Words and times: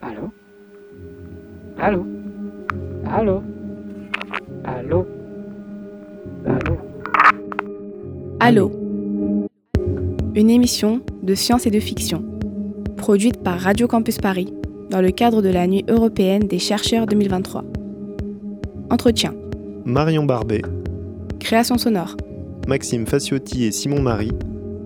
Allô? 0.00 0.30
Allô? 1.78 2.06
Allô? 3.06 3.42
Allô? 4.64 5.06
Allô? 6.46 6.78
Allô? 8.40 8.70
Une 10.34 10.50
émission 10.50 11.00
de 11.22 11.34
science 11.34 11.66
et 11.66 11.70
de 11.70 11.80
fiction, 11.80 12.22
produite 12.96 13.42
par 13.42 13.58
Radio 13.58 13.88
Campus 13.88 14.18
Paris 14.18 14.52
dans 14.90 15.00
le 15.00 15.10
cadre 15.10 15.42
de 15.42 15.48
la 15.48 15.66
Nuit 15.66 15.84
européenne 15.88 16.42
des 16.46 16.58
chercheurs 16.58 17.06
2023. 17.06 17.64
Entretien. 18.90 19.34
Marion 19.84 20.24
Barbet, 20.24 20.62
Création 21.40 21.76
sonore. 21.78 22.16
Maxime 22.66 23.06
Faciotti 23.06 23.64
et 23.64 23.72
Simon 23.72 24.00
Marie, 24.00 24.32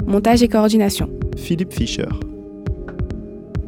Montage 0.06 0.42
et 0.42 0.48
coordination. 0.48 1.08
Philippe 1.36 1.72
Fischer. 1.72 2.08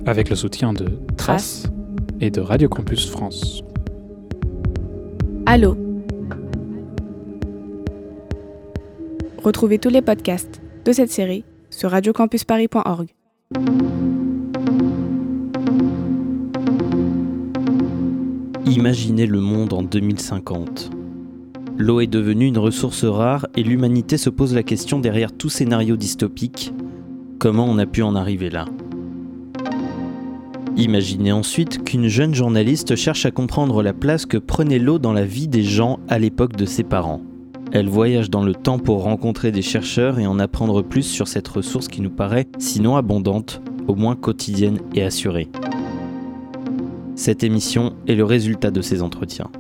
Avec 0.07 0.29
le 0.31 0.37
soutien 0.37 0.73
de 0.73 0.99
Trace 1.17 1.65
et 2.21 2.31
de 2.31 2.41
Radio 2.41 2.69
Campus 2.69 3.09
France. 3.09 3.63
Allô 5.47 5.77
Retrouvez 9.43 9.79
tous 9.79 9.91
les 9.91 10.03
podcasts 10.03 10.61
de 10.85 10.93
cette 10.93 11.11
série 11.11 11.45
sur 11.71 11.91
radiocampusparis.org. 11.91 13.09
Imaginez 18.67 19.27
le 19.27 19.41
monde 19.41 19.73
en 19.73 19.83
2050. 19.83 20.91
L'eau 21.77 22.01
est 22.01 22.07
devenue 22.07 22.47
une 22.47 22.59
ressource 22.59 23.05
rare 23.05 23.47
et 23.57 23.63
l'humanité 23.63 24.17
se 24.17 24.31
pose 24.31 24.55
la 24.55 24.63
question 24.63 24.99
derrière 24.99 25.33
tout 25.33 25.49
scénario 25.49 25.97
dystopique, 25.97 26.73
comment 27.39 27.67
on 27.67 27.79
a 27.79 27.87
pu 27.87 28.03
en 28.03 28.15
arriver 28.15 28.49
là? 28.49 28.67
Imaginez 30.77 31.31
ensuite 31.31 31.85
qu'une 31.85 32.09
jeune 32.09 32.35
journaliste 32.35 32.97
cherche 32.97 33.27
à 33.27 33.31
comprendre 33.31 33.81
la 33.81 33.93
place 33.93 34.27
que 34.27 34.37
prenait 34.37 34.81
l'eau 34.81 34.99
dans 34.99 35.13
la 35.13 35.25
vie 35.25 35.47
des 35.47 35.63
gens 35.63 36.01
à 36.09 36.19
l'époque 36.19 36.57
de 36.57 36.67
ses 36.67 36.83
parents. 36.83 37.23
Elle 37.71 37.89
voyage 37.89 38.29
dans 38.29 38.43
le 38.43 38.55
temps 38.55 38.81
pour 38.81 39.05
rencontrer 39.05 39.53
des 39.53 39.63
chercheurs 39.63 40.19
et 40.19 40.27
en 40.27 40.41
apprendre 40.41 40.83
plus 40.83 41.05
sur 41.05 41.29
cette 41.29 41.47
ressource 41.47 41.87
qui 41.87 42.01
nous 42.01 42.11
paraît, 42.11 42.49
sinon 42.59 42.97
abondante, 42.97 43.63
au 43.87 43.95
moins 43.95 44.17
quotidienne 44.17 44.81
et 44.95 45.05
assurée. 45.05 45.49
Cette 47.15 47.45
émission 47.45 47.95
est 48.09 48.17
le 48.17 48.25
résultat 48.25 48.73
de 48.73 48.83
ces 48.83 49.01
entretiens. 49.01 49.51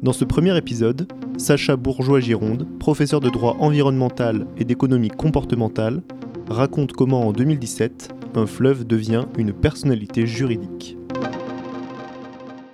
Dans 0.00 0.12
ce 0.12 0.24
premier 0.24 0.56
épisode, 0.56 1.08
Sacha 1.38 1.74
Bourgeois-Gironde, 1.74 2.68
professeur 2.78 3.18
de 3.18 3.30
droit 3.30 3.56
environnemental 3.58 4.46
et 4.56 4.64
d'économie 4.64 5.10
comportementale, 5.10 6.02
raconte 6.48 6.92
comment 6.92 7.26
en 7.26 7.32
2017, 7.32 8.14
un 8.34 8.46
fleuve 8.46 8.86
devient 8.86 9.26
une 9.36 9.52
personnalité 9.52 10.26
juridique. 10.26 10.96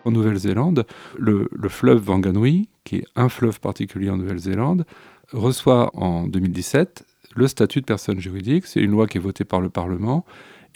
En 0.04 0.10
Nouvelle-Zélande, 0.10 0.86
le, 1.18 1.48
le 1.50 1.68
fleuve 1.68 2.08
Wanganui, 2.08 2.68
qui 2.84 2.96
est 2.96 3.04
un 3.16 3.28
fleuve 3.28 3.60
particulier 3.60 4.10
en 4.10 4.16
Nouvelle-Zélande, 4.16 4.86
reçoit 5.32 5.90
en 5.96 6.26
2017 6.28 7.04
le 7.34 7.48
statut 7.48 7.80
de 7.80 7.86
personne 7.86 8.20
juridique. 8.20 8.66
C'est 8.66 8.80
une 8.80 8.92
loi 8.92 9.06
qui 9.06 9.18
est 9.18 9.20
votée 9.20 9.44
par 9.44 9.60
le 9.60 9.68
Parlement 9.68 10.24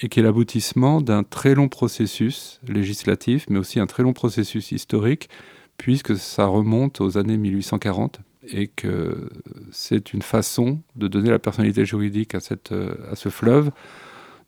et 0.01 0.09
qui 0.09 0.21
est 0.21 0.23
l'aboutissement 0.23 1.01
d'un 1.01 1.23
très 1.23 1.55
long 1.55 1.69
processus 1.69 2.61
législatif, 2.67 3.47
mais 3.49 3.59
aussi 3.59 3.79
un 3.79 3.87
très 3.87 4.03
long 4.03 4.13
processus 4.13 4.73
historique, 4.73 5.29
puisque 5.77 6.17
ça 6.17 6.47
remonte 6.47 7.01
aux 7.01 7.19
années 7.19 7.37
1840 7.37 8.21
et 8.53 8.69
que 8.69 9.29
c'est 9.71 10.13
une 10.13 10.23
façon 10.23 10.81
de 10.97 11.07
donner 11.07 11.31
la 11.31 11.39
personnalité 11.39 11.85
juridique 11.85 12.35
à 12.35 12.41
ce 12.41 13.29
fleuve, 13.29 13.71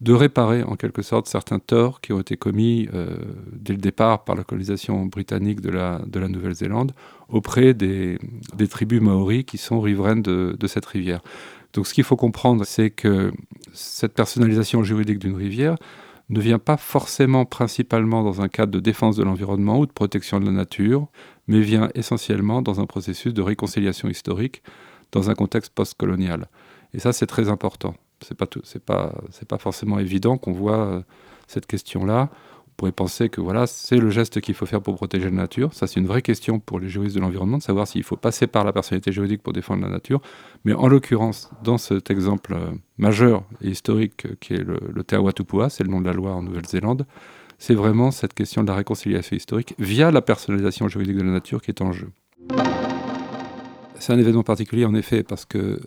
de 0.03 0.13
réparer 0.13 0.65
en 0.65 0.75
quelque 0.75 1.01
sorte 1.01 1.29
certains 1.29 1.61
torts 1.61 2.01
qui 2.01 2.13
ont 2.13 2.21
été 2.21 2.37
commis 2.37 2.89
euh, 2.93 3.17
dès 3.53 3.73
le 3.73 3.79
départ 3.79 4.25
par 4.25 4.35
la 4.35 4.43
colonisation 4.43 5.07
britannique 5.07 5.61
de 5.61 5.71
la, 5.71 6.01
de 6.05 6.19
la 6.19 6.27
Nouvelle-Zélande 6.27 6.91
auprès 7.29 7.73
des, 7.73 8.19
des 8.53 8.67
tribus 8.67 9.01
maoris 9.01 9.45
qui 9.45 9.59
sont 9.59 9.81
riveraines 9.81 10.21
de, 10.21 10.57
de 10.59 10.67
cette 10.67 10.87
rivière. 10.87 11.21
Donc 11.73 11.87
ce 11.87 11.95
qu'il 11.95 12.03
faut 12.03 12.17
comprendre, 12.17 12.65
c'est 12.65 12.91
que 12.91 13.33
cette 13.73 14.13
personnalisation 14.13 14.83
juridique 14.83 15.21
d'une 15.21 15.37
rivière 15.37 15.77
ne 16.31 16.41
vient 16.41 16.59
pas 16.59 16.77
forcément 16.77 17.45
principalement 17.45 18.25
dans 18.25 18.41
un 18.41 18.49
cadre 18.49 18.73
de 18.73 18.81
défense 18.81 19.15
de 19.15 19.23
l'environnement 19.23 19.79
ou 19.79 19.87
de 19.87 19.93
protection 19.93 20.41
de 20.41 20.47
la 20.47 20.53
nature, 20.53 21.07
mais 21.47 21.61
vient 21.61 21.91
essentiellement 21.95 22.61
dans 22.61 22.81
un 22.81 22.87
processus 22.87 23.33
de 23.33 23.43
réconciliation 23.43 24.09
historique 24.09 24.65
dans 25.13 25.31
un 25.31 25.35
contexte 25.35 25.73
post-colonial. 25.73 26.49
Et 26.93 26.99
ça, 26.99 27.13
c'est 27.13 27.27
très 27.27 27.49
important. 27.49 27.95
C'est 28.23 28.37
pas 28.37 28.47
c'est 28.65 28.83
pas, 28.85 29.15
c'est 29.31 29.49
pas 29.49 29.59
forcément 29.59 29.99
évident 29.99 30.39
qu'on 30.39 30.53
voit 30.53 30.87
euh, 30.87 31.03
cette 31.47 31.67
question-là. 31.67 32.31
On 32.33 32.75
pourrait 32.77 32.93
penser 32.93 33.29
que 33.29 33.41
voilà, 33.41 33.67
c'est 33.67 33.99
le 33.99 34.11
geste 34.11 34.41
qu'il 34.41 34.55
faut 34.55 34.67
faire 34.67 34.81
pour 34.81 34.95
protéger 34.97 35.27
la 35.27 35.37
nature. 35.37 35.75
Ça, 35.75 35.87
c'est 35.87 36.01
une 36.01 36.07
vraie 36.07 36.23
question 36.23 36.59
pour 36.59 36.81
les 36.81 36.89
juristes 36.89 37.15
de 37.15 37.21
l'environnement, 37.21 37.59
de 37.59 37.63
savoir 37.63 37.87
s'il 37.87 38.03
faut 38.03 38.17
passer 38.17 38.47
par 38.47 38.65
la 38.65 38.73
personnalité 38.73 39.13
juridique 39.13 39.43
pour 39.43 39.53
défendre 39.53 39.83
la 39.83 39.91
nature. 39.91 40.21
Mais 40.65 40.73
en 40.73 40.89
l'occurrence, 40.89 41.51
dans 41.63 41.79
cet 41.79 42.11
exemple 42.11 42.55
euh, 42.55 42.71
majeur 42.97 43.45
et 43.61 43.69
historique 43.69 44.27
euh, 44.27 44.37
qui 44.41 44.55
est 44.55 44.65
le, 44.65 44.81
le 44.93 45.05
Te 45.05 45.15
Awatupua, 45.15 45.69
c'est 45.69 45.85
le 45.85 45.91
nom 45.91 46.01
de 46.01 46.07
la 46.07 46.15
loi 46.15 46.33
en 46.33 46.43
Nouvelle-Zélande, 46.43 47.07
c'est 47.59 47.75
vraiment 47.75 48.11
cette 48.11 48.35
question 48.35 48.63
de 48.63 48.69
la 48.69 48.75
réconciliation 48.75 49.37
historique 49.37 49.75
via 49.79 50.11
la 50.11 50.23
personnalisation 50.23 50.89
juridique 50.89 51.17
de 51.17 51.23
la 51.23 51.31
nature 51.31 51.63
qui 51.63 51.71
est 51.71 51.81
en 51.83 51.93
jeu. 51.93 52.09
C'est 54.01 54.13
un 54.13 54.19
événement 54.19 54.43
particulier 54.43 54.85
en 54.85 54.95
effet 54.95 55.23
parce 55.23 55.45
que 55.45 55.79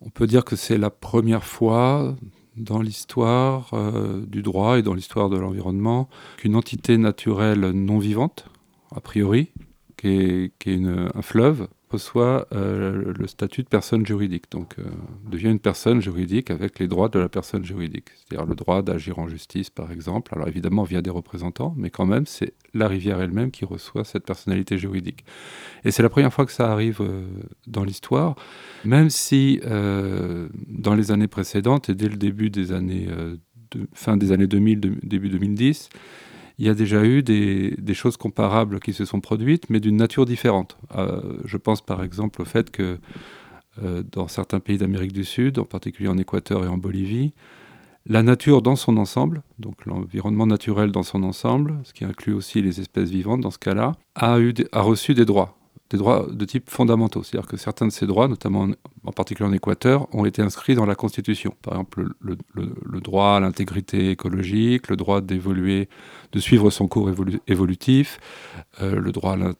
on 0.00 0.10
peut 0.10 0.26
dire 0.26 0.44
que 0.44 0.56
c'est 0.56 0.78
la 0.78 0.90
première 0.90 1.44
fois 1.44 2.16
dans 2.56 2.80
l'histoire 2.80 3.70
euh, 3.74 4.24
du 4.26 4.42
droit 4.42 4.78
et 4.78 4.82
dans 4.82 4.94
l'histoire 4.94 5.28
de 5.28 5.38
l'environnement 5.38 6.08
qu'une 6.38 6.56
entité 6.56 6.96
naturelle 6.96 7.70
non 7.70 7.98
vivante, 7.98 8.46
a 8.94 9.00
priori, 9.00 9.52
qui 9.96 10.08
est, 10.08 10.66
un 10.66 11.22
fleuve, 11.22 11.68
reçoit 11.90 12.48
euh, 12.52 13.12
le 13.16 13.26
statut 13.26 13.62
de 13.62 13.68
personne 13.68 14.04
juridique, 14.04 14.50
donc 14.50 14.74
euh, 14.78 14.84
devient 15.30 15.50
une 15.50 15.60
personne 15.60 16.00
juridique 16.00 16.50
avec 16.50 16.78
les 16.78 16.88
droits 16.88 17.08
de 17.08 17.18
la 17.18 17.28
personne 17.28 17.64
juridique, 17.64 18.08
c'est-à-dire 18.16 18.46
le 18.46 18.54
droit 18.56 18.82
d'agir 18.82 19.18
en 19.18 19.28
justice 19.28 19.70
par 19.70 19.92
exemple, 19.92 20.32
alors 20.34 20.48
évidemment 20.48 20.82
via 20.82 21.00
des 21.00 21.10
représentants, 21.10 21.74
mais 21.76 21.90
quand 21.90 22.06
même 22.06 22.26
c'est 22.26 22.54
la 22.74 22.88
rivière 22.88 23.20
elle-même 23.20 23.50
qui 23.50 23.64
reçoit 23.64 24.04
cette 24.04 24.24
personnalité 24.24 24.78
juridique. 24.78 25.24
Et 25.84 25.90
c'est 25.92 26.02
la 26.02 26.08
première 26.10 26.32
fois 26.32 26.44
que 26.44 26.52
ça 26.52 26.72
arrive 26.72 27.00
euh, 27.00 27.24
dans 27.66 27.84
l'histoire, 27.84 28.34
même 28.84 29.10
si 29.10 29.60
dans 29.64 30.94
les 30.94 31.10
années 31.12 31.28
précédentes 31.28 31.88
et 31.88 31.94
dès 31.94 32.08
le 32.08 32.16
début 32.16 32.50
des 32.50 32.72
années, 32.72 33.08
fin 33.92 34.16
des 34.16 34.32
années 34.32 34.46
2000, 34.46 34.80
de- 34.80 34.94
début 35.02 35.28
2010, 35.28 35.88
il 36.58 36.66
y 36.66 36.68
a 36.68 36.74
déjà 36.74 37.04
eu 37.04 37.22
des, 37.22 37.94
choses 37.94 38.16
comparables 38.16 38.80
qui 38.80 38.92
se 38.92 39.04
sont 39.04 39.20
produites, 39.20 39.68
mais 39.70 39.80
d'une 39.80 39.96
nature 39.96 40.24
différente. 40.24 40.78
Euh, 40.96 41.20
je 41.44 41.56
pense 41.56 41.80
par 41.80 42.02
exemple 42.02 42.42
au 42.42 42.44
fait 42.44 42.70
que 42.70 42.98
euh, 43.82 44.02
dans 44.10 44.28
certains 44.28 44.60
pays 44.60 44.78
d'Amérique 44.78 45.12
du 45.12 45.24
Sud, 45.24 45.58
en 45.58 45.64
particulier 45.64 46.08
en 46.08 46.16
Équateur 46.16 46.64
et 46.64 46.68
en 46.68 46.78
Bolivie, 46.78 47.34
la 48.08 48.22
nature 48.22 48.62
dans 48.62 48.76
son 48.76 48.96
ensemble, 48.96 49.42
donc 49.58 49.84
l'environnement 49.84 50.46
naturel 50.46 50.92
dans 50.92 51.02
son 51.02 51.24
ensemble, 51.24 51.78
ce 51.82 51.92
qui 51.92 52.04
inclut 52.04 52.32
aussi 52.32 52.62
les 52.62 52.80
espèces 52.80 53.10
vivantes 53.10 53.40
dans 53.40 53.50
ce 53.50 53.58
cas-là, 53.58 53.92
a 54.14 54.38
reçu 54.80 55.14
des 55.14 55.24
droits, 55.24 55.55
des 55.90 55.98
droits 55.98 56.26
de 56.30 56.44
type 56.44 56.68
fondamentaux. 56.68 57.22
C'est-à-dire 57.22 57.48
que 57.48 57.56
certains 57.56 57.86
de 57.86 57.92
ces 57.92 58.06
droits, 58.06 58.28
notamment 58.28 58.68
en, 59.04 59.12
particulier 59.12 59.48
en 59.48 59.52
Équateur, 59.52 60.12
ont 60.14 60.24
été 60.24 60.42
inscrits 60.42 60.74
dans 60.74 60.86
la 60.86 60.94
Constitution. 60.94 61.54
Par 61.62 61.74
exemple, 61.74 62.08
le, 62.20 63.00
droit 63.00 63.36
à 63.36 63.40
l'intégrité 63.40 64.10
écologique, 64.10 64.88
le 64.88 64.96
droit 64.96 65.20
d'évoluer, 65.20 65.88
de 66.32 66.40
suivre 66.40 66.70
son 66.70 66.88
cours 66.88 67.08
évolu- 67.08 67.40
évolutif, 67.46 68.18
euh, 68.80 68.98
le 68.98 69.12
droit 69.12 69.34
à 69.34 69.36
la, 69.36 69.52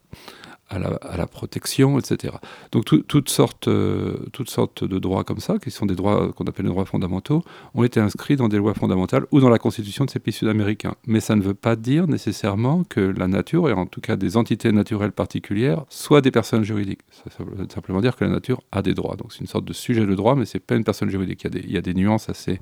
à 0.68 0.78
la- 0.78 1.26
protection, 1.26 1.98
etc. 1.98 2.34
Donc 2.72 2.84
tout- 2.84 3.02
toutes, 3.02 3.28
sortes, 3.28 3.68
euh, 3.68 4.14
toutes 4.32 4.48
sortes 4.48 4.84
de 4.84 4.98
droits 4.98 5.24
comme 5.24 5.40
ça, 5.40 5.58
qui 5.58 5.70
sont 5.70 5.86
des 5.86 5.94
droits 5.94 6.32
qu'on 6.32 6.44
appelle 6.44 6.64
les 6.66 6.70
droits 6.70 6.84
fondamentaux, 6.84 7.42
ont 7.74 7.84
été 7.84 8.00
inscrits 8.00 8.36
dans 8.36 8.48
des 8.48 8.56
lois 8.58 8.74
fondamentales 8.74 9.26
ou 9.32 9.40
dans 9.40 9.48
la 9.48 9.58
constitution 9.58 10.04
de 10.04 10.10
ces 10.10 10.18
pays 10.18 10.32
sud-américains. 10.32 10.94
Mais 11.06 11.20
ça 11.20 11.36
ne 11.36 11.42
veut 11.42 11.54
pas 11.54 11.76
dire 11.76 12.06
nécessairement 12.06 12.84
que 12.84 13.00
la 13.00 13.28
nature, 13.28 13.68
et 13.68 13.72
en 13.72 13.86
tout 13.86 14.00
cas 14.00 14.16
des 14.16 14.36
entités 14.36 14.72
naturelles 14.72 15.12
particulières, 15.12 15.84
soient 15.88 16.20
des 16.20 16.30
personnes 16.30 16.62
juridiques. 16.64 17.00
Ça, 17.10 17.44
veut 17.44 17.66
simplement 17.72 18.00
dire 18.00 18.16
que 18.16 18.24
la 18.24 18.30
nature 18.30 18.60
a 18.72 18.82
des 18.82 18.94
droits. 18.94 19.16
Donc 19.16 19.32
c'est 19.32 19.40
une 19.40 19.46
sorte 19.46 19.64
de 19.64 19.72
sujet 19.72 20.06
de 20.06 20.14
droit, 20.14 20.34
mais 20.36 20.46
c'est 20.46 20.60
pas 20.60 20.74
une 20.76 20.84
personne 20.84 21.10
juridique. 21.10 21.44
Il 21.44 21.70
y 21.70 21.76
a 21.76 21.82
des, 21.82 21.94
nuances 21.94 22.28
assez, 22.28 22.60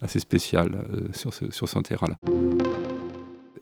assez 0.00 0.18
spéciales 0.18 0.84
euh, 0.92 1.08
sur 1.12 1.32
ce, 1.34 1.50
sur 1.50 1.68
ce 1.68 1.78
terrain-là. 1.78 2.16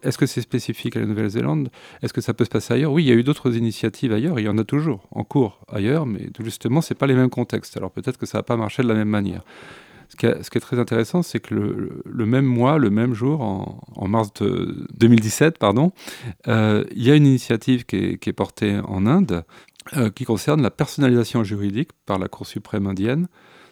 Est-ce 0.02 0.18
que 0.18 0.26
c'est 0.26 0.40
spécifique 0.40 0.96
à 0.96 1.00
la 1.00 1.06
Nouvelle-Zélande? 1.06 1.70
Est-ce 2.02 2.12
que 2.12 2.20
ça 2.20 2.34
peut 2.34 2.44
se 2.44 2.50
passer 2.50 2.74
ailleurs? 2.74 2.92
Oui, 2.92 3.04
il 3.04 3.08
y 3.08 3.12
a 3.12 3.14
eu 3.14 3.22
d'autres 3.22 3.56
initiatives 3.56 4.12
ailleurs, 4.12 4.38
il 4.38 4.44
y 4.44 4.48
en 4.48 4.58
a 4.58 4.64
toujours 4.64 5.06
en 5.10 5.24
cours 5.24 5.60
ailleurs, 5.68 6.06
mais 6.06 6.28
justement, 6.40 6.80
ce 6.80 6.94
pas 6.94 7.06
les 7.06 7.14
mêmes 7.14 7.30
contextes. 7.30 7.76
Alors 7.76 7.90
peut-être 7.90 8.18
que 8.18 8.26
ça 8.26 8.38
n'a 8.38 8.42
pas 8.42 8.56
marché 8.56 8.82
de 8.82 8.88
la 8.88 8.94
même 8.94 9.08
manière. 9.08 9.42
Ce 10.08 10.16
qui, 10.16 10.26
est, 10.26 10.60
très 10.60 10.78
intéressant, 10.78 11.22
c'est 11.22 11.40
que 11.40 11.54
le, 11.54 12.26
même 12.26 12.44
mois, 12.44 12.78
le 12.78 12.90
même 12.90 13.12
jour, 13.12 13.40
en, 13.42 14.08
mars 14.08 14.32
de 14.34 14.86
2017, 14.98 15.58
pardon, 15.58 15.92
euh, 16.46 16.84
il 16.94 17.02
y 17.02 17.10
a 17.10 17.16
une 17.16 17.26
initiative 17.26 17.84
qui 17.84 17.96
est, 17.96 18.32
portée 18.32 18.78
en 18.84 19.06
Inde 19.06 19.44
euh, 19.96 20.10
qui 20.10 20.24
concerne 20.24 20.62
la 20.62 20.70
personnalisation 20.70 21.42
juridique 21.42 21.90
par 22.06 22.18
la 22.18 22.28
Cour 22.28 22.46
suprême 22.46 22.86
indienne 22.86 23.26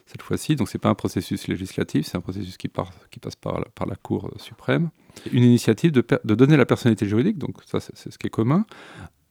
cette 0.07 0.23
fois-ci. 0.23 0.57
Donc, 0.57 0.69
ce 0.69 0.77
n'est 0.77 0.81
pas 0.81 0.89
un 0.89 0.95
processus 0.95 1.49
législatif, 1.49 2.07
c'est 2.07 2.17
un 2.17 2.21
processus 2.21 2.57
qui, 2.57 2.69
passe 2.69 3.37
par 3.37 3.61
la, 3.87 3.97
Cour 3.97 4.31
suprême. 4.37 4.91
Une 5.33 5.43
initiative 5.43 5.93
de, 5.93 6.35
donner 6.35 6.57
la 6.57 6.67
personnalité 6.67 7.07
juridique, 7.07 7.39
donc 7.39 7.57
ça, 7.67 7.81
c'est 7.81 8.13
ce 8.13 8.19
qui 8.19 8.27
est 8.27 8.31
commun, 8.31 8.67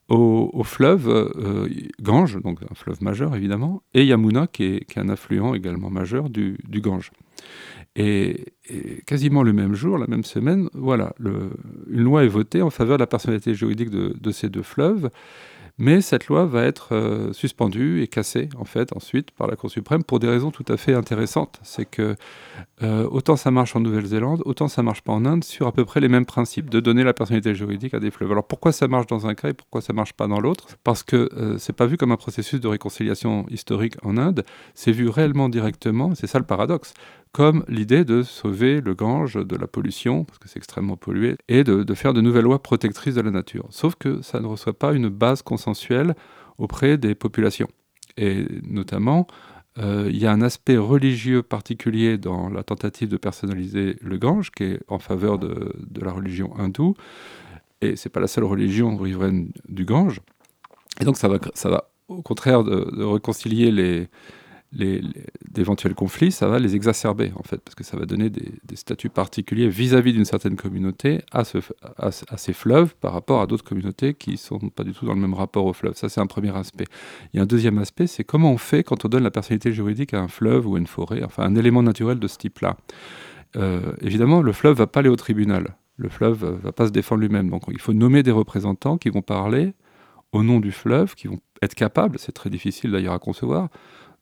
au, 0.09 0.63
fleuve 0.63 1.07
euh, 1.07 1.67
Gange, 2.01 2.39
donc 2.41 2.59
un 2.63 2.75
fleuve 2.75 3.01
majeur 3.01 3.35
évidemment, 3.35 3.83
et 3.93 4.05
Yamuna, 4.05 4.47
qui 4.47 4.63
est, 4.63 4.97
un 4.97 5.09
affluent 5.09 5.55
également 5.55 5.89
majeur 5.89 6.29
du, 6.29 6.57
Gange. 6.69 7.11
Et, 7.95 8.53
quasiment 9.05 9.43
le 9.43 9.53
même 9.53 9.73
jour, 9.75 9.97
la 9.97 10.07
même 10.07 10.23
semaine, 10.23 10.69
voilà, 10.73 11.13
une 11.19 12.03
loi 12.03 12.23
est 12.23 12.27
votée 12.27 12.61
en 12.61 12.69
faveur 12.69 12.97
de 12.97 13.03
la 13.03 13.07
personnalité 13.07 13.55
juridique 13.55 13.89
de 13.89 14.31
ces 14.31 14.49
deux 14.49 14.63
fleuves. 14.63 15.09
Mais 15.79 16.01
cette 16.01 16.27
loi 16.27 16.45
va 16.45 16.63
être 16.63 16.93
euh, 16.93 17.33
suspendue 17.33 18.03
et 18.03 18.07
cassée, 18.07 18.49
en 18.59 18.63
fait, 18.63 18.95
ensuite, 18.95 19.31
par 19.31 19.47
la 19.47 19.55
Cour 19.55 19.71
suprême 19.71 20.03
pour 20.03 20.19
des 20.19 20.27
raisons 20.27 20.51
tout 20.51 20.65
à 20.67 20.77
fait 20.77 20.93
intéressantes. 20.93 21.59
C'est 21.63 21.85
que 21.85 22.15
euh, 22.83 23.07
autant 23.09 23.35
ça 23.35 23.49
marche 23.49 23.75
en 23.75 23.79
Nouvelle-Zélande, 23.79 24.43
autant 24.45 24.67
ça 24.67 24.83
marche 24.83 25.01
pas 25.01 25.13
en 25.13 25.25
Inde, 25.25 25.43
sur 25.43 25.65
à 25.65 25.71
peu 25.71 25.83
près 25.83 25.99
les 25.99 26.09
mêmes 26.09 26.27
principes 26.27 26.69
de 26.69 26.79
donner 26.79 27.03
la 27.03 27.13
personnalité 27.13 27.55
juridique 27.55 27.95
à 27.95 27.99
des 27.99 28.11
fleuves. 28.11 28.31
Alors 28.31 28.45
pourquoi 28.45 28.71
ça 28.71 28.87
marche 28.87 29.07
dans 29.07 29.25
un 29.25 29.33
cas 29.33 29.49
et 29.49 29.53
pourquoi 29.53 29.81
ça 29.81 29.93
marche 29.93 30.13
pas 30.13 30.27
dans 30.27 30.39
l'autre? 30.39 30.67
Parce 30.83 31.01
que 31.01 31.29
euh, 31.33 31.57
c'est 31.57 31.73
pas 31.73 31.87
vu 31.87 31.97
comme 31.97 32.11
un 32.11 32.17
processus 32.17 32.59
de 32.59 32.67
réconciliation 32.67 33.47
historique 33.49 33.95
en 34.03 34.17
Inde, 34.17 34.45
c'est 34.75 34.91
vu 34.91 35.09
réellement 35.09 35.49
directement, 35.49 36.13
c'est 36.13 36.27
ça 36.27 36.37
le 36.37 36.45
paradoxe, 36.45 36.93
comme 37.33 37.65
l'idée 37.67 38.05
de 38.05 38.21
sauver 38.21 38.79
le 38.79 38.93
Gange 38.93 39.33
de 39.33 39.55
la 39.55 39.65
pollution, 39.65 40.23
parce 40.23 40.37
que 40.37 40.47
c'est 40.47 40.57
extrêmement 40.57 40.97
pollué, 40.97 41.35
et 41.49 41.63
de, 41.63 41.93
faire 41.95 42.13
de 42.13 42.21
nouvelles 42.21 42.43
lois 42.43 42.61
protectrices 42.61 43.15
de 43.15 43.21
la 43.21 43.31
nature. 43.31 43.65
Sauf 43.71 43.95
que 43.95 44.21
ça 44.21 44.39
ne 44.39 44.45
reçoit 44.45 44.77
pas 44.77 44.93
une 44.93 45.09
base 45.09 45.41
consensuelle 45.41 46.15
auprès 46.59 46.97
des 46.97 47.15
populations. 47.15 47.67
Et 48.17 48.45
notamment, 48.61 49.25
euh, 49.79 50.07
il 50.11 50.17
y 50.17 50.27
a 50.27 50.31
un 50.31 50.43
aspect 50.43 50.77
religieux 50.77 51.41
particulier 51.41 52.19
dans 52.19 52.49
la 52.49 52.61
tentative 52.61 53.09
de 53.09 53.17
personnaliser 53.17 53.97
le 53.99 54.17
Gange, 54.19 54.51
qui 54.51 54.65
est 54.65 54.79
en 54.87 54.99
faveur 54.99 55.39
de, 55.39 55.73
la 55.99 56.11
religion 56.11 56.55
hindoue, 56.55 56.93
et 57.81 57.95
c'est 57.95 58.09
pas 58.09 58.19
la 58.19 58.27
seule 58.27 58.43
religion 58.43 58.95
riveraine 58.95 59.51
du 59.67 59.85
Gange. 59.85 60.21
Et 61.01 61.05
donc 61.05 61.17
ça 61.17 61.27
va, 61.27 61.39
ça 61.55 61.69
va 61.69 61.89
au 62.09 62.21
contraire 62.21 62.63
de 62.63 63.03
réconcilier 63.03 63.71
les, 63.71 64.07
d'éventuels 64.73 65.93
conflits, 65.93 66.31
ça 66.31 66.47
va 66.47 66.57
les 66.57 66.75
exacerber 66.75 67.31
en 67.35 67.43
fait, 67.43 67.57
parce 67.57 67.75
que 67.75 67.83
ça 67.83 67.95
va 67.97 68.05
donner 68.05 68.29
des, 68.29 68.51
statuts 68.75 69.09
particuliers 69.09 69.69
vis-à-vis 69.69 70.13
d'une 70.13 70.25
certaine 70.25 70.55
communauté 70.55 71.21
à, 71.31 71.43
ce, 71.43 71.59
à, 71.97 72.11
ces 72.11 72.53
fleuves 72.53 72.95
par 72.95 73.13
rapport 73.13 73.41
à 73.41 73.45
d'autres 73.45 73.63
communautés 73.63 74.15
qui 74.15 74.31
ne 74.31 74.35
sont 74.37 74.57
pas 74.69 74.83
du 74.83 74.93
tout 74.93 75.05
dans 75.05 75.13
le 75.13 75.21
même 75.21 75.35
rapport 75.35 75.65
au 75.65 75.73
fleuve. 75.73 75.95
Ça, 75.95 76.09
c'est 76.09 76.21
un 76.21 76.25
premier 76.25 76.55
aspect. 76.57 76.85
Il 77.33 77.37
y 77.37 77.39
a 77.39 77.43
un 77.43 77.45
deuxième 77.45 77.77
aspect, 77.77 78.07
c'est 78.07 78.23
comment 78.23 78.51
on 78.51 78.57
fait 78.57 78.83
quand 78.83 79.05
on 79.05 79.09
donne 79.09 79.23
la 79.23 79.31
personnalité 79.31 79.71
juridique 79.71 80.13
à 80.15 80.19
un 80.19 80.27
fleuve 80.27 80.67
ou 80.67 80.75
à 80.75 80.79
une 80.79 80.87
forêt, 80.87 81.23
enfin 81.23 81.43
un 81.43 81.55
élément 81.55 81.83
naturel 81.83 82.19
de 82.19 82.27
ce 82.27 82.37
type-là. 82.37 82.77
Euh, 83.55 83.93
évidemment, 84.01 84.41
le 84.41 84.51
fleuve 84.53 84.77
va 84.77 84.87
pas 84.87 85.01
aller 85.01 85.09
au 85.09 85.15
tribunal. 85.15 85.75
Le 85.97 86.09
fleuve 86.09 86.59
va 86.63 86.71
pas 86.71 86.87
se 86.87 86.91
défendre 86.91 87.21
lui-même. 87.21 87.51
Donc, 87.51 87.63
il 87.69 87.79
faut 87.79 87.93
nommer 87.93 88.23
des 88.23 88.31
représentants 88.31 88.97
qui 88.97 89.09
vont 89.09 89.21
parler 89.21 89.73
au 90.31 90.41
nom 90.41 90.59
du 90.59 90.71
fleuve, 90.71 91.13
qui 91.13 91.27
vont 91.27 91.39
être 91.61 91.75
capables, 91.75 92.17
c'est 92.19 92.31
très 92.31 92.49
difficile 92.49 92.91
d'ailleurs 92.91 93.13
à 93.13 93.19
concevoir, 93.19 93.69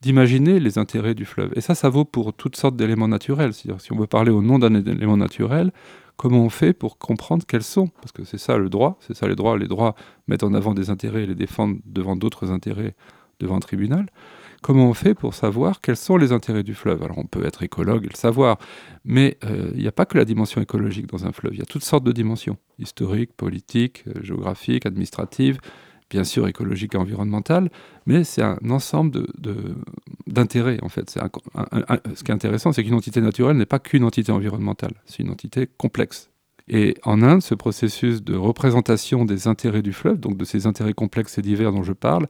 d'imaginer 0.01 0.59
les 0.59 0.77
intérêts 0.77 1.13
du 1.13 1.25
fleuve. 1.25 1.51
Et 1.55 1.61
ça, 1.61 1.75
ça 1.75 1.89
vaut 1.89 2.05
pour 2.05 2.33
toutes 2.33 2.55
sortes 2.55 2.75
d'éléments 2.75 3.07
naturels. 3.07 3.53
C'est-à-dire, 3.53 3.81
si 3.81 3.93
on 3.93 3.97
veut 3.97 4.07
parler 4.07 4.31
au 4.31 4.41
nom 4.41 4.59
d'un 4.59 4.73
élément 4.73 5.17
naturel, 5.17 5.71
comment 6.17 6.43
on 6.43 6.49
fait 6.49 6.73
pour 6.73 6.97
comprendre 6.97 7.45
quels 7.47 7.63
sont? 7.63 7.87
Parce 7.87 8.11
que 8.11 8.23
c'est 8.23 8.39
ça 8.39 8.57
le 8.57 8.69
droit, 8.69 8.97
c'est 9.01 9.15
ça 9.15 9.27
les 9.27 9.35
droits. 9.35 9.57
Les 9.57 9.67
droits 9.67 9.95
mettent 10.27 10.43
en 10.43 10.53
avant 10.53 10.73
des 10.73 10.89
intérêts 10.89 11.23
et 11.23 11.27
les 11.27 11.35
défendent 11.35 11.79
devant 11.85 12.15
d'autres 12.15 12.51
intérêts 12.51 12.95
devant 13.39 13.57
un 13.57 13.59
tribunal. 13.59 14.07
Comment 14.61 14.87
on 14.87 14.93
fait 14.93 15.15
pour 15.15 15.33
savoir 15.33 15.81
quels 15.81 15.97
sont 15.97 16.17
les 16.17 16.31
intérêts 16.31 16.61
du 16.61 16.75
fleuve? 16.75 17.01
Alors 17.01 17.17
on 17.17 17.25
peut 17.25 17.43
être 17.43 17.63
écologue 17.63 18.05
et 18.05 18.09
le 18.09 18.15
savoir, 18.15 18.59
mais 19.03 19.37
euh, 19.43 19.71
il 19.73 19.81
n'y 19.81 19.87
a 19.87 19.91
pas 19.91 20.05
que 20.05 20.17
la 20.17 20.25
dimension 20.25 20.61
écologique 20.61 21.07
dans 21.07 21.25
un 21.25 21.31
fleuve, 21.31 21.55
il 21.55 21.59
y 21.59 21.63
a 21.63 21.65
toutes 21.65 21.83
sortes 21.83 22.03
de 22.03 22.11
dimensions, 22.11 22.57
historiques, 22.77 23.33
politiques, 23.33 24.03
euh, 24.07 24.21
géographiques, 24.21 24.85
administratives, 24.85 25.57
bien 26.11 26.23
sûr 26.25 26.47
écologique 26.47 26.93
et 26.93 26.97
environnementale, 26.97 27.71
mais 28.05 28.23
c'est 28.23 28.43
un 28.43 28.59
ensemble 28.69 29.25
d'intérêts 30.27 30.77
de, 30.77 30.85
en 30.85 30.89
fait. 30.89 31.09
ce 31.09 32.23
qui 32.23 32.31
est 32.31 32.35
intéressant, 32.35 32.73
c'est 32.73 32.83
qu'une 32.83 32.93
entité 32.93 33.21
naturelle 33.21 33.57
n'est 33.57 33.65
pas 33.65 33.79
qu'une 33.79 34.03
entité 34.03 34.31
environnementale, 34.31 34.93
c'est 35.05 35.23
une 35.23 35.31
entité 35.31 35.67
complexe. 35.77 36.29
Et 36.67 36.95
en 37.03 37.21
Inde, 37.21 37.41
ce 37.41 37.55
processus 37.55 38.23
de 38.23 38.35
représentation 38.35 39.25
des 39.25 39.47
intérêts 39.47 39.81
du 39.81 39.93
fleuve, 39.93 40.19
donc 40.19 40.37
de 40.37 40.45
ces 40.45 40.67
intérêts 40.67 40.93
complexes 40.93 41.37
et 41.37 41.41
divers 41.41 41.71
dont 41.71 41.83
je 41.83 41.93
parle, 41.93 42.27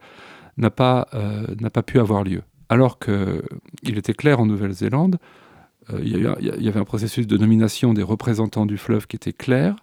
n'a 0.57 0.69
pas, 0.69 1.07
euh, 1.13 1.69
pas 1.73 1.83
pu 1.83 1.99
avoir 1.99 2.23
lieu. 2.23 2.43
Alors 2.69 2.99
qu'il 2.99 3.97
était 3.97 4.13
clair 4.13 4.39
en 4.39 4.45
Nouvelle-Zélande, 4.45 5.17
euh, 5.91 5.99
il 6.03 6.63
y, 6.63 6.67
avait 6.69 6.79
un 6.79 6.85
processus 6.85 7.25
de 7.27 7.37
nomination 7.37 7.93
des 7.93 8.03
représentants 8.03 8.67
du 8.67 8.77
fleuve 8.77 9.07
qui 9.07 9.15
était 9.15 9.33
clair, 9.33 9.75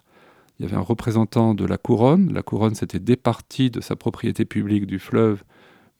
il 0.59 0.65
y 0.65 0.65
avait 0.67 0.77
un 0.77 0.81
représentant 0.81 1.53
de 1.53 1.65
la 1.65 1.77
couronne. 1.77 2.33
La 2.33 2.41
couronne 2.41 2.75
s'était 2.75 2.99
départie 2.99 3.71
de 3.71 3.79
sa 3.79 3.95
propriété 3.95 4.43
publique 4.45 4.85
du 4.85 4.99
fleuve, 4.99 5.43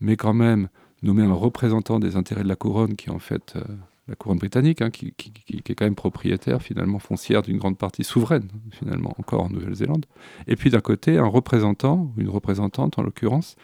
mais 0.01 0.17
quand 0.17 0.33
même 0.33 0.67
nommé 1.01 1.23
un 1.23 1.33
représentant 1.33 1.99
des 1.99 2.17
intérêts 2.17 2.43
de 2.43 2.47
la 2.49 2.57
couronne, 2.57 2.95
qui 2.95 3.07
est 3.07 3.13
en 3.13 3.19
fait 3.19 3.53
euh, 3.55 3.63
la 4.09 4.15
couronne 4.15 4.39
britannique, 4.39 4.81
hein, 4.81 4.89
qui, 4.89 5.13
est 5.47 5.75
quand 5.75 5.85
même 5.85 5.95
propriétaire 5.95 6.61
finalement 6.61 6.99
foncière 6.99 7.41
d'une 7.41 7.57
grande 7.57 7.77
partie 7.77 8.03
souveraine, 8.03 8.49
finalement, 8.71 9.13
encore 9.17 9.43
en 9.43 9.49
Nouvelle-Zélande. 9.49 10.05
Et 10.47 10.57
puis 10.57 10.69
d'un 10.69 10.81
côté, 10.81 11.17
un 11.17 11.27
représentant, 11.27 12.11
une 12.17 12.29
représentante 12.29 12.99
en 12.99 13.03
l'occurrence, 13.03 13.55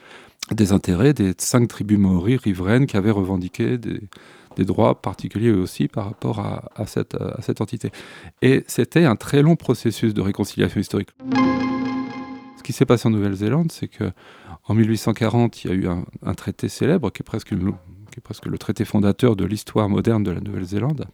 des 0.51 0.71
intérêts 0.71 1.13
des 1.13 1.33
cinq 1.37 1.67
tribus 1.67 1.97
maoris 1.97 2.39
riveraines 2.39 2.85
qui 2.85 2.95
avaient 2.95 3.11
revendiqué 3.11 3.77
des, 3.77 3.99
des 4.55 4.65
droits 4.65 5.01
particuliers 5.01 5.51
aussi 5.51 5.87
par 5.87 6.05
rapport 6.05 6.39
à, 6.39 6.85
cette, 6.85 7.61
entité. 7.61 7.91
Et 8.41 8.63
c'était 8.67 9.05
un 9.05 9.15
très 9.15 9.41
long 9.41 9.55
processus 9.55 10.13
de 10.13 10.21
réconciliation 10.21 10.79
historique. 10.79 11.09
Ce 12.57 12.63
qui 12.63 12.73
s'est 12.73 12.85
passé 12.85 13.07
en 13.07 13.11
Nouvelle-Zélande, 13.11 13.71
c'est 13.71 13.87
que 13.87 14.11
en 14.67 14.73
1840, 14.73 15.63
il 15.63 15.69
y 15.69 15.73
a 15.73 15.75
eu 15.75 15.87
un, 15.87 16.33
traité 16.33 16.69
célèbre 16.69 17.11
presque 17.23 17.49
qui 17.49 18.19
est 18.19 18.21
presque 18.23 18.45
le 18.45 18.57
traité 18.57 18.85
fondateur 18.85 19.35
de 19.35 19.45
l'histoire 19.45 19.89
moderne 19.89 20.23
de 20.23 20.31
la 20.31 20.39
Nouvelle-Zélande, 20.39 21.05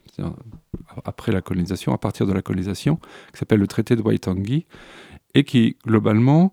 après 1.04 1.32
la 1.32 1.42
colonisation, 1.42 1.92
à 1.92 1.98
partir 1.98 2.26
de 2.26 2.32
la 2.32 2.42
colonisation, 2.42 2.96
qui 3.32 3.38
s'appelle 3.38 3.60
le 3.60 3.66
traité 3.66 3.96
de 3.96 4.02
Waitangi, 4.02 4.66
et 5.34 5.44
qui, 5.44 5.76
globalement, 5.86 6.52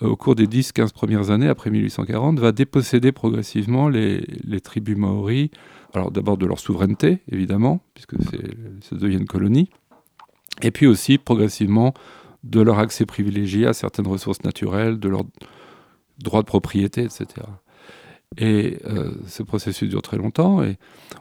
au 0.00 0.16
cours 0.16 0.34
des 0.34 0.46
10-15 0.46 0.92
premières 0.92 1.30
années, 1.30 1.48
après 1.48 1.70
1840, 1.70 2.38
va 2.38 2.52
déposséder 2.52 3.12
progressivement 3.12 3.88
les, 3.88 4.22
tribus 4.62 4.96
maoris 4.96 5.50
alors 5.94 6.10
d'abord 6.10 6.36
de 6.36 6.46
leur 6.46 6.58
souveraineté, 6.58 7.20
évidemment, 7.32 7.80
puisque 7.94 8.14
ça 8.82 8.96
devient 8.96 9.16
une 9.16 9.26
colonie, 9.26 9.70
et 10.62 10.70
puis 10.70 10.86
aussi 10.86 11.16
progressivement 11.18 11.94
de 12.44 12.60
leur 12.60 12.78
accès 12.78 13.06
privilégié 13.06 13.66
à 13.66 13.72
certaines 13.72 14.06
ressources 14.06 14.42
naturelles, 14.44 14.98
de 14.98 15.08
leur 15.08 15.24
droit 16.18 16.42
de 16.42 16.46
propriété, 16.46 17.02
etc. 17.02 17.26
Et 18.36 18.78
euh, 18.86 19.12
ce 19.26 19.42
processus 19.42 19.88
dure 19.88 20.02
très 20.02 20.18
longtemps. 20.18 20.62
Et 20.62 20.76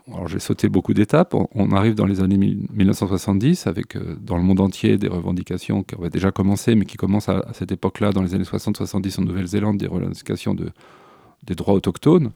alors 0.07 0.27
j'ai 0.27 0.39
sauté 0.39 0.67
beaucoup 0.67 0.93
d'étapes. 0.93 1.33
On, 1.33 1.71
arrive 1.71 1.95
dans 1.95 2.05
les 2.05 2.21
années 2.21 2.37
1970 2.37 3.65
avec 3.65 3.95
euh, 3.95 4.17
dans 4.19 4.37
le 4.37 4.43
monde 4.43 4.59
entier 4.59 4.97
des 4.97 5.07
revendications 5.07 5.83
qui 5.83 5.95
avaient 5.95 6.09
déjà 6.09 6.31
commencé, 6.31 6.75
mais 6.75 6.85
qui 6.85 6.97
commencent 6.97 7.29
à, 7.29 7.45
cette 7.53 7.71
époque-là, 7.71 8.11
dans 8.11 8.21
les 8.21 8.35
années 8.35 8.43
60-70 8.43 9.21
en 9.21 9.23
Nouvelle-Zélande, 9.23 9.77
des 9.77 9.87
revendications 9.87 10.53
de, 10.53 10.69
des 11.45 11.55
droits 11.55 11.73
autochtones, 11.73 12.31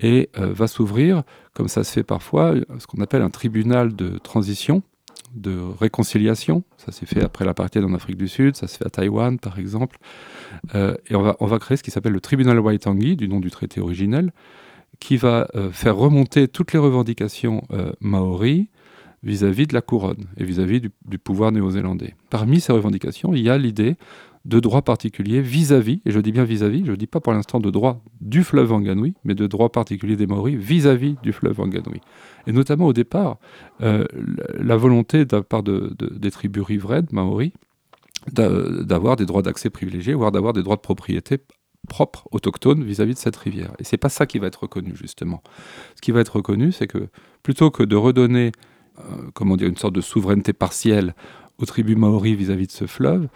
et 0.00 0.30
euh, 0.38 0.52
va 0.52 0.68
s'ouvrir, 0.68 1.24
comme 1.52 1.68
ça 1.68 1.82
se 1.82 1.92
fait 1.92 2.04
parfois, 2.04 2.54
ce 2.78 2.86
qu'on 2.86 3.02
appelle 3.02 3.22
un 3.22 3.30
tribunal 3.30 3.96
de 3.96 4.18
transition, 4.18 4.82
de 5.36 5.58
réconciliation. 5.78 6.64
Ça 6.76 6.92
s'est 6.92 7.06
fait 7.06 7.22
après 7.22 7.44
l'apartheid 7.44 7.84
en 7.84 7.94
Afrique 7.94 8.16
du 8.16 8.28
Sud, 8.28 8.56
ça 8.56 8.66
se 8.66 8.78
fait 8.78 8.86
à 8.86 8.90
Taïwan 8.90 9.38
par 9.38 9.58
exemple. 9.58 9.98
Euh, 10.74 10.96
et 11.08 11.14
on 11.14 11.22
va, 11.22 11.36
on 11.40 11.46
va 11.46 11.58
créer 11.58 11.76
ce 11.76 11.82
qui 11.82 11.90
s'appelle 11.90 12.12
le 12.12 12.20
tribunal 12.20 12.58
Waitangi, 12.58 13.16
du 13.16 13.28
nom 13.28 13.40
du 13.40 13.50
traité 13.50 13.80
originel, 13.80 14.32
qui 14.98 15.16
va 15.16 15.48
euh, 15.54 15.70
faire 15.70 15.96
remonter 15.96 16.48
toutes 16.48 16.72
les 16.72 16.78
revendications 16.78 17.62
maoris 18.00 18.66
vis-à-vis 19.22 19.66
de 19.66 19.74
la 19.74 19.80
couronne 19.80 20.26
et 20.36 20.44
vis-à-vis 20.44 20.80
du 20.80 21.18
pouvoir 21.18 21.50
néo-zélandais. 21.52 22.14
Parmi 22.30 22.60
ces 22.60 22.72
revendications, 22.72 23.34
il 23.34 23.42
y 23.42 23.50
a 23.50 23.58
l'idée 23.58 23.96
de 24.46 24.60
droits 24.60 24.82
particuliers 24.82 25.40
vis-à-vis, 25.40 26.00
et 26.06 26.12
je 26.12 26.20
dis 26.20 26.30
bien 26.30 26.44
vis-à-vis, 26.44 26.84
je 26.84 26.92
ne 26.92 26.96
dis 26.96 27.08
pas 27.08 27.18
pour 27.18 27.32
l'instant 27.32 27.58
de 27.58 27.68
droits 27.68 28.00
du 28.20 28.44
fleuve 28.44 28.70
Wanganui, 28.70 29.14
mais 29.24 29.34
de 29.34 29.46
droits 29.48 29.72
particuliers 29.72 30.14
des 30.14 30.28
Maoris 30.28 30.56
vis-à-vis 30.56 31.16
du 31.22 31.32
fleuve 31.32 31.58
Wanganui. 31.58 32.00
Et 32.46 32.52
notamment 32.52 32.86
au 32.86 32.92
départ, 32.92 33.38
euh, 33.82 34.04
la 34.54 34.76
volonté 34.76 35.24
de 35.24 35.36
la 35.36 35.42
part 35.42 35.64
de, 35.64 35.96
des 35.98 36.30
tribus 36.30 36.62
riveraines 36.62 37.08
Maoris 37.10 37.52
d'avoir 38.32 39.16
des 39.16 39.26
droits 39.26 39.42
d'accès 39.42 39.68
privilégiés, 39.68 40.14
voire 40.14 40.32
d'avoir 40.32 40.52
des 40.52 40.62
droits 40.62 40.76
de 40.76 40.80
propriété 40.80 41.38
propres, 41.88 42.26
autochtones 42.32 42.82
vis-à-vis 42.82 43.14
de 43.14 43.18
cette 43.18 43.36
rivière. 43.36 43.72
Et 43.78 43.84
c'est 43.84 43.96
pas 43.96 44.08
ça 44.08 44.26
qui 44.26 44.38
va 44.38 44.46
être 44.46 44.62
reconnu 44.62 44.92
justement. 44.94 45.42
Ce 45.96 46.00
qui 46.00 46.12
va 46.12 46.20
être 46.20 46.36
reconnu, 46.36 46.72
c'est 46.72 46.86
que 46.86 47.08
plutôt 47.42 47.70
que 47.70 47.82
de 47.82 47.94
redonner, 47.94 48.52
euh, 48.98 49.02
comment 49.34 49.56
dire, 49.56 49.68
une 49.68 49.76
sorte 49.76 49.94
de 49.94 50.00
souveraineté 50.00 50.52
partielle 50.52 51.14
aux 51.58 51.66
tribus 51.66 51.96
maoris 51.96 52.36
vis 52.36 52.50
à 52.50 52.56
-vis 52.56 52.66
de 52.66 52.72
ce 52.72 52.86
fleuve, 52.86 53.28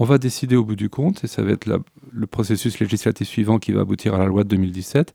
on 0.00 0.04
va 0.04 0.16
décider 0.16 0.56
au 0.56 0.64
bout 0.64 0.76
du 0.76 0.88
compte, 0.88 1.24
et 1.24 1.26
ça 1.26 1.42
va 1.42 1.52
être 1.52 1.68
le 2.10 2.26
processus 2.26 2.80
législatif 2.80 3.28
suivant 3.28 3.58
qui 3.58 3.72
va 3.72 3.82
aboutir 3.82 4.14
à 4.14 4.18
la 4.18 4.24
loi 4.24 4.44
de 4.44 4.48
2017, 4.48 5.12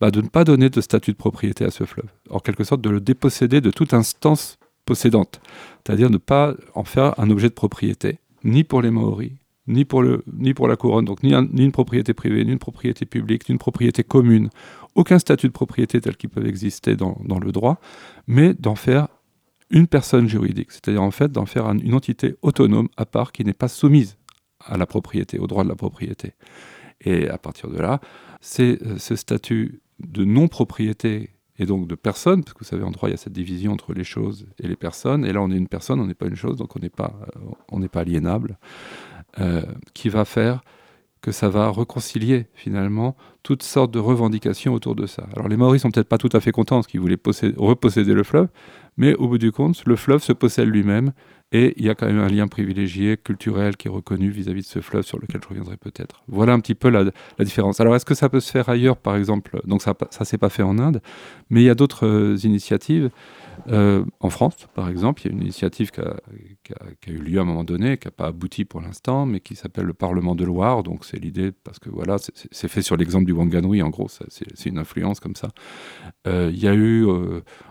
bah, 0.00 0.12
de 0.12 0.20
ne 0.20 0.28
pas 0.28 0.44
donner 0.44 0.70
de 0.70 0.80
statut 0.80 1.10
de 1.10 1.16
propriété 1.16 1.64
à 1.64 1.72
ce 1.72 1.82
fleuve. 1.82 2.08
En 2.30 2.38
quelque 2.38 2.62
sorte, 2.62 2.80
de 2.80 2.88
le 2.88 3.00
déposséder 3.00 3.60
de 3.60 3.72
toute 3.72 3.94
instance 3.94 4.60
possédante. 4.84 5.40
C'est-à-dire 5.84 6.08
ne 6.08 6.18
pas 6.18 6.54
en 6.76 6.84
faire 6.84 7.18
un 7.18 7.30
objet 7.30 7.48
de 7.48 7.54
propriété, 7.54 8.20
ni 8.44 8.62
pour 8.62 8.80
les 8.80 8.92
Maoris, 8.92 9.32
ni 9.66 9.84
pour, 9.84 10.02
le, 10.02 10.22
ni 10.32 10.54
pour 10.54 10.68
la 10.68 10.76
couronne, 10.76 11.04
donc 11.04 11.24
ni, 11.24 11.32
une 11.32 11.72
propriété 11.72 12.14
privée, 12.14 12.44
ni 12.44 12.52
une 12.52 12.60
propriété 12.60 13.06
publique, 13.06 13.48
ni 13.48 13.54
une 13.54 13.58
propriété 13.58 14.04
commune, 14.04 14.50
aucun 14.94 15.18
statut 15.18 15.48
de 15.48 15.52
propriété 15.52 16.00
tel 16.00 16.16
qu'il 16.16 16.30
peut 16.30 16.46
exister 16.46 16.94
dans 16.94 17.40
le 17.42 17.50
droit, 17.50 17.80
mais 18.28 18.54
d'en 18.54 18.76
faire 18.76 19.08
une 19.70 19.88
personne 19.88 20.28
juridique, 20.28 20.70
c'est-à-dire 20.70 21.02
en 21.02 21.10
fait 21.10 21.32
d'en 21.32 21.44
faire 21.44 21.66
une 21.66 21.94
entité 21.94 22.36
autonome 22.42 22.88
à 22.96 23.04
part 23.04 23.32
qui 23.32 23.44
n'est 23.44 23.52
pas 23.52 23.68
soumise 23.68 24.17
à 24.64 24.76
la 24.76 24.86
propriété, 24.86 25.38
au 25.38 25.46
droit 25.46 25.64
de 25.64 25.68
la 25.68 25.76
propriété. 25.76 26.34
Et 27.00 27.28
à 27.28 27.38
partir 27.38 27.70
de 27.70 27.78
là, 27.78 28.00
c'est 28.40 28.82
euh, 28.82 28.98
ce 28.98 29.16
statut 29.16 29.80
de 30.00 30.24
non-propriété 30.24 31.30
et 31.58 31.66
donc 31.66 31.88
de 31.88 31.94
personne, 31.94 32.44
parce 32.44 32.54
que 32.54 32.60
vous 32.60 32.64
savez, 32.64 32.84
en 32.84 32.90
droit, 32.90 33.08
il 33.08 33.12
y 33.12 33.14
a 33.14 33.18
cette 33.18 33.32
division 33.32 33.72
entre 33.72 33.92
les 33.92 34.04
choses 34.04 34.46
et 34.62 34.68
les 34.68 34.76
personnes, 34.76 35.24
et 35.24 35.32
là, 35.32 35.42
on 35.42 35.50
est 35.50 35.56
une 35.56 35.68
personne, 35.68 36.00
on 36.00 36.06
n'est 36.06 36.14
pas 36.14 36.26
une 36.26 36.36
chose, 36.36 36.56
donc 36.56 36.76
on 36.76 36.78
n'est 36.78 36.88
pas, 36.88 37.18
euh, 37.72 37.88
pas 37.88 38.00
aliénable, 38.00 38.58
euh, 39.40 39.62
qui 39.92 40.08
va 40.08 40.24
faire 40.24 40.62
que 41.20 41.32
ça 41.32 41.48
va 41.48 41.70
réconcilier 41.72 42.46
finalement 42.54 43.16
toutes 43.42 43.64
sortes 43.64 43.90
de 43.90 43.98
revendications 43.98 44.72
autour 44.72 44.94
de 44.94 45.06
ça. 45.06 45.26
Alors 45.34 45.48
les 45.48 45.56
Maoris 45.56 45.82
sont 45.82 45.90
peut-être 45.90 46.08
pas 46.08 46.18
tout 46.18 46.28
à 46.32 46.40
fait 46.40 46.52
contents 46.52 46.76
parce 46.76 46.86
qu'ils 46.86 47.00
voulaient 47.00 47.18
reposséder 47.56 48.14
le 48.14 48.22
fleuve, 48.22 48.48
mais 48.96 49.14
au 49.14 49.26
bout 49.26 49.38
du 49.38 49.50
compte, 49.50 49.84
le 49.84 49.96
fleuve 49.96 50.22
se 50.22 50.32
possède 50.32 50.68
lui-même 50.68 51.12
et 51.52 51.74
il 51.78 51.84
y 51.84 51.88
a 51.88 51.94
quand 51.94 52.06
même 52.06 52.18
un 52.18 52.28
lien 52.28 52.46
privilégié, 52.46 53.16
culturel, 53.16 53.76
qui 53.76 53.88
est 53.88 53.90
reconnu 53.90 54.28
vis-à-vis 54.28 54.62
de 54.62 54.66
ce 54.66 54.80
fleuve 54.80 55.04
sur 55.04 55.18
lequel 55.18 55.40
je 55.42 55.48
reviendrai 55.48 55.76
peut-être. 55.76 56.22
Voilà 56.28 56.52
un 56.52 56.60
petit 56.60 56.74
peu 56.74 56.90
la, 56.90 57.04
différence. 57.40 57.80
Alors 57.80 57.96
est-ce 57.96 58.04
que 58.04 58.14
ça 58.14 58.28
peut 58.28 58.40
se 58.40 58.50
faire 58.50 58.68
ailleurs, 58.68 58.98
par 58.98 59.16
exemple? 59.16 59.60
Donc 59.64 59.82
ça 59.82 59.94
ne 60.20 60.24
s'est 60.24 60.38
pas 60.38 60.50
fait 60.50 60.62
en 60.62 60.78
Inde, 60.78 61.00
mais 61.48 61.62
il 61.62 61.64
y 61.64 61.70
a 61.70 61.74
d'autres 61.74 62.06
euh, 62.06 62.36
initiatives. 62.44 63.10
Euh, 63.68 64.04
en 64.20 64.30
France, 64.30 64.56
par 64.74 64.88
exemple, 64.88 65.22
il 65.22 65.26
y 65.26 65.28
a 65.28 65.32
une 65.32 65.42
initiative 65.42 65.90
qui 65.90 66.00
a, 66.00 66.16
eu 67.06 67.18
lieu 67.18 67.38
à 67.38 67.42
un 67.42 67.44
moment 67.44 67.64
donné, 67.64 67.98
qui 67.98 68.06
n'a 68.06 68.12
pas 68.12 68.26
abouti 68.26 68.64
pour 68.64 68.80
l'instant, 68.80 69.26
mais 69.26 69.40
qui 69.40 69.56
s'appelle 69.56 69.84
le 69.84 69.94
Parlement 69.94 70.34
de 70.34 70.44
Loire. 70.44 70.82
Donc 70.82 71.04
c'est 71.04 71.18
l'idée, 71.18 71.52
parce 71.52 71.78
que 71.78 71.90
voilà, 71.90 72.16
c'est 72.18 72.68
fait 72.68 72.82
sur 72.82 72.96
l'exemple 72.96 73.24
du 73.24 73.32
Wanganui, 73.32 73.82
en 73.82 73.90
gros, 73.90 74.08
c'est 74.08 74.66
une 74.66 74.78
influence 74.78 75.20
comme 75.20 75.36
ça. 75.36 75.48
Euh, 76.26 76.50
il 76.52 76.62
y 76.62 76.68
a 76.68 76.74
eu 76.74 77.06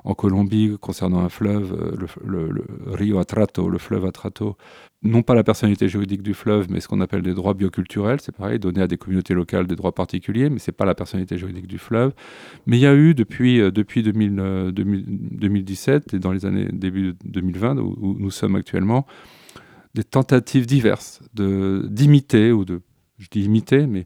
en 0.03 0.13
Colombie, 0.13 0.77
concernant 0.79 1.19
un 1.19 1.29
fleuve, 1.29 1.95
le, 2.23 2.51
Rio 2.87 3.19
Atrato, 3.19 3.69
le 3.69 3.77
fleuve 3.77 4.05
Atrato, 4.05 4.57
non 5.03 5.21
pas 5.21 5.35
la 5.35 5.43
personnalité 5.43 5.87
juridique 5.87 6.23
du 6.23 6.33
fleuve, 6.33 6.67
mais 6.71 6.79
ce 6.79 6.87
qu'on 6.87 7.01
appelle 7.01 7.21
des 7.21 7.35
droits 7.35 7.53
bioculturels, 7.53 8.19
c'est 8.19 8.35
pareil, 8.35 8.57
donner 8.57 8.81
à 8.81 8.87
des 8.87 8.97
communautés 8.97 9.35
locales 9.35 9.67
des 9.67 9.75
droits 9.75 9.93
particuliers, 9.93 10.49
mais 10.49 10.57
ce 10.57 10.71
n'est 10.71 10.75
pas 10.75 10.85
la 10.85 10.95
personnalité 10.95 11.37
juridique 11.37 11.67
du 11.67 11.77
fleuve. 11.77 12.13
Mais 12.65 12.77
il 12.77 12.81
y 12.81 12.87
a 12.87 12.95
eu 12.95 13.13
depuis, 13.13 13.61
euh, 13.61 13.69
depuis 13.69 14.01
2017 14.01 15.76
euh, 15.87 15.99
et 16.13 16.19
dans 16.19 16.31
les 16.31 16.45
années 16.45 16.67
début 16.71 17.15
2020, 17.25 17.77
où, 17.77 18.15
nous 18.19 18.31
sommes 18.31 18.55
actuellement, 18.55 19.05
des 19.93 20.03
tentatives 20.03 20.65
diverses 20.65 21.21
d'imiter, 21.33 22.51
ou 22.51 22.65
de, 22.65 22.81
je 23.17 23.27
dis 23.31 23.43
imiter, 23.43 23.87
mais 23.87 24.05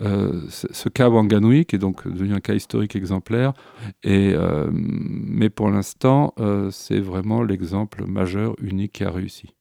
euh, 0.00 0.42
ce 0.48 0.88
cas 0.88 1.08
Wanganui, 1.08 1.66
qui 1.66 1.76
est 1.76 1.78
donc 1.78 2.08
devenu 2.08 2.34
un 2.34 2.40
cas 2.40 2.54
historique 2.54 2.96
exemplaire, 2.96 3.52
et, 4.02 4.34
mais 4.72 5.50
pour 5.50 5.70
l'instant, 5.70 6.34
c'est 6.70 7.00
vraiment 7.00 7.42
l'exemple 7.42 8.06
majeur, 8.06 8.56
unique 8.60 8.92
qui 8.92 9.04
a 9.04 9.10
réussi. 9.10 9.54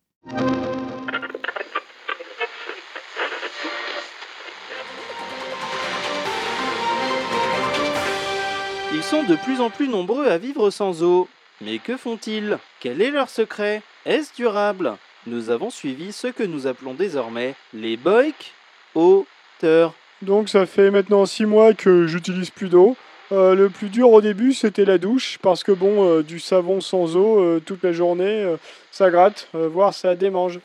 Ils 8.93 9.03
sont 9.03 9.24
de 9.24 9.36
plus 9.38 9.62
en 9.62 9.69
plus 9.69 9.88
nombreux 9.88 10.27
à 10.27 10.38
vivre 10.38 10.69
sans 10.69 11.01
eau. 11.01 11.29
Mais 11.62 11.77
que 11.77 11.95
font-ils? 11.95 12.57
Quel 12.81 13.01
est 13.01 13.10
leur 13.10 13.29
secret? 13.29 13.81
Est-ce 14.05 14.36
durable? 14.36 14.98
Nous 15.27 15.50
avons 15.50 15.69
suivi 15.69 16.12
ce 16.12 16.27
que 16.27 16.43
nous 16.43 16.67
appelons 16.67 16.93
désormais 16.93 17.55
les 17.74 17.95
boïks 17.95 18.53
auteurs. 18.93 19.93
Donc 20.21 20.50
ça 20.50 20.65
fait 20.65 20.91
maintenant 20.91 21.25
6 21.25 21.45
mois 21.45 21.74
que 21.74 22.05
j'utilise 22.05 22.50
plus 22.50 22.67
d'eau. 22.67 22.98
Euh, 23.31 23.55
le 23.55 23.69
plus 23.69 23.88
dur 23.88 24.12
au 24.12 24.19
début, 24.19 24.53
c'était 24.53 24.83
la 24.83 24.98
douche, 24.98 25.38
parce 25.41 25.63
que 25.63 25.71
bon, 25.71 26.05
euh, 26.05 26.21
du 26.21 26.41
savon 26.41 26.81
sans 26.81 27.15
eau 27.15 27.39
euh, 27.39 27.62
toute 27.65 27.83
la 27.83 27.93
journée, 27.93 28.55
ça 28.91 29.10
gratte, 29.10 29.48
voire 29.53 29.93
ça 29.93 30.15
démange. 30.15 30.60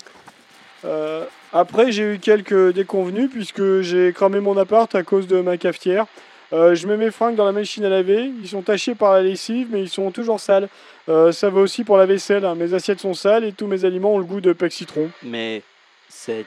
après, 1.52 1.92
j'ai 1.92 2.14
eu 2.14 2.18
quelques 2.18 2.72
déconvenus, 2.72 3.30
puisque 3.30 3.82
j'ai 3.82 4.12
cramé 4.12 4.40
mon 4.40 4.56
appart 4.56 4.92
à 4.96 5.04
cause 5.04 5.28
de 5.28 5.40
ma 5.40 5.56
cafetière. 5.56 6.06
Je 6.52 6.86
mets 6.86 6.96
mes 6.96 7.10
fringues 7.10 7.36
dans 7.36 7.44
la 7.44 7.52
machine 7.52 7.84
à 7.84 7.88
laver, 7.88 8.30
ils 8.42 8.48
sont 8.48 8.62
tachés 8.62 8.94
par 8.94 9.12
la 9.12 9.22
lessive, 9.22 9.68
mais 9.70 9.82
ils 9.82 9.88
sont 9.88 10.10
toujours 10.10 10.40
sales. 10.40 10.68
ça 11.06 11.50
va 11.50 11.60
aussi 11.60 11.84
pour 11.84 11.96
la 11.96 12.06
vaisselle, 12.06 12.44
hein. 12.44 12.54
mes 12.54 12.74
assiettes 12.74 13.00
sont 13.00 13.14
sales 13.14 13.44
et 13.44 13.52
tous 13.52 13.66
mes 13.66 13.84
aliments 13.84 14.14
ont 14.14 14.18
le 14.18 14.24
goût 14.24 14.40
de 14.40 14.52
pec 14.52 14.72
citron. 14.72 15.10
Mais 15.22 15.62
c'est 16.08 16.46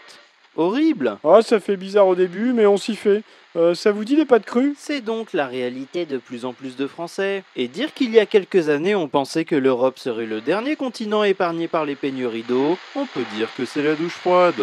horrible 0.56 1.18
Ah, 1.24 1.42
ça 1.42 1.60
fait 1.60 1.78
bizarre 1.78 2.08
au 2.08 2.16
début, 2.16 2.54
mais 2.54 2.66
on 2.66 2.78
s'y 2.78 2.96
fait. 2.96 3.24
Euh, 3.56 3.74
ça 3.74 3.92
vous 3.92 4.06
dit 4.06 4.16
les 4.16 4.26
pâtes 4.26 4.46
crues? 4.46 4.76
C'est 4.78 5.02
donc 5.02 5.34
la 5.34 5.48
réalité 5.48 6.06
de 6.06 6.18
plus 6.18 6.46
en 6.46 6.54
plus 6.54 6.76
de 6.76 6.86
Français. 6.86 7.44
Et 7.56 7.68
dire 7.68 7.94
qu'il 7.94 8.12
y 8.12 8.20
a 8.20 8.26
quelques 8.26 8.70
années 8.70 8.94
on 8.96 9.08
pensait 9.08 9.46
que 9.46 9.56
l'Europe 9.56 9.98
serait 9.98 10.26
le 10.26 10.42
dernier 10.42 10.76
continent 10.76 11.24
épargné 11.24 11.68
par 11.68 11.86
les 11.86 11.96
pénuries 11.96 12.46
d'eau, 12.48 12.78
on 12.96 13.06
peut 13.06 13.26
dire 13.36 13.50
que 13.58 13.66
c'est 13.66 13.84
la 13.84 13.96
douche 13.96 14.14
froide. 14.14 14.62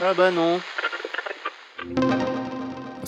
Ah 0.00 0.14
bah 0.14 0.30
non. 0.30 0.60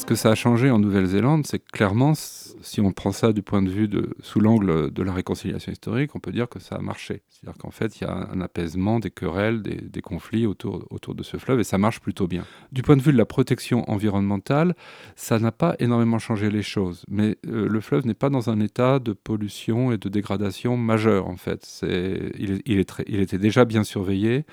Ce 0.00 0.06
que 0.06 0.14
ça 0.14 0.30
a 0.30 0.34
changé 0.34 0.70
en 0.70 0.78
Nouvelle-Zélande, 0.78 1.46
c'est 1.46 1.62
clairement, 1.62 2.14
si 2.14 2.80
on 2.80 2.90
prend 2.90 3.12
ça 3.12 3.34
du 3.34 3.42
point 3.42 3.60
de 3.60 3.68
vue 3.68 3.86
sous 4.22 4.40
l'angle 4.40 4.90
de 4.90 5.02
la 5.02 5.12
réconciliation 5.12 5.70
historique, 5.70 6.16
on 6.16 6.20
peut 6.20 6.32
dire 6.32 6.48
que 6.48 6.58
ça 6.58 6.76
a 6.76 6.78
marché. 6.78 7.20
C'est-à-dire 7.28 7.58
qu'en 7.58 7.70
fait, 7.70 8.00
il 8.00 8.04
y 8.04 8.06
a 8.06 8.28
un 8.32 8.40
apaisement 8.40 8.98
des 8.98 9.10
querelles, 9.10 9.60
des, 9.60 10.00
conflits 10.00 10.46
autour, 10.46 10.88
de 11.14 11.22
ce 11.22 11.36
fleuve, 11.36 11.60
et 11.60 11.64
ça 11.64 11.76
marche 11.76 12.00
plutôt 12.00 12.26
bien. 12.26 12.46
Du 12.72 12.80
point 12.80 12.96
de 12.96 13.02
vue 13.02 13.12
de 13.12 13.18
la 13.18 13.26
protection 13.26 13.88
environnementale, 13.90 14.74
ça 15.16 15.38
n'a 15.38 15.52
pas 15.52 15.76
énormément 15.80 16.18
changé 16.18 16.50
les 16.50 16.62
choses. 16.62 17.04
Mais 17.10 17.36
euh, 17.46 17.68
le 17.68 17.80
fleuve 17.82 18.06
n'est 18.06 18.14
pas 18.14 18.30
dans 18.30 18.48
un 18.48 18.58
état 18.58 19.00
de 19.00 19.12
pollution 19.12 19.92
et 19.92 19.98
de 19.98 20.08
dégradation 20.08 20.78
majeur, 20.78 21.28
en 21.28 21.36
fait. 21.36 21.82
il 21.82 23.20
était 23.20 23.38
déjà 23.38 23.66
bien 23.66 23.84
surveillé. 23.84 24.46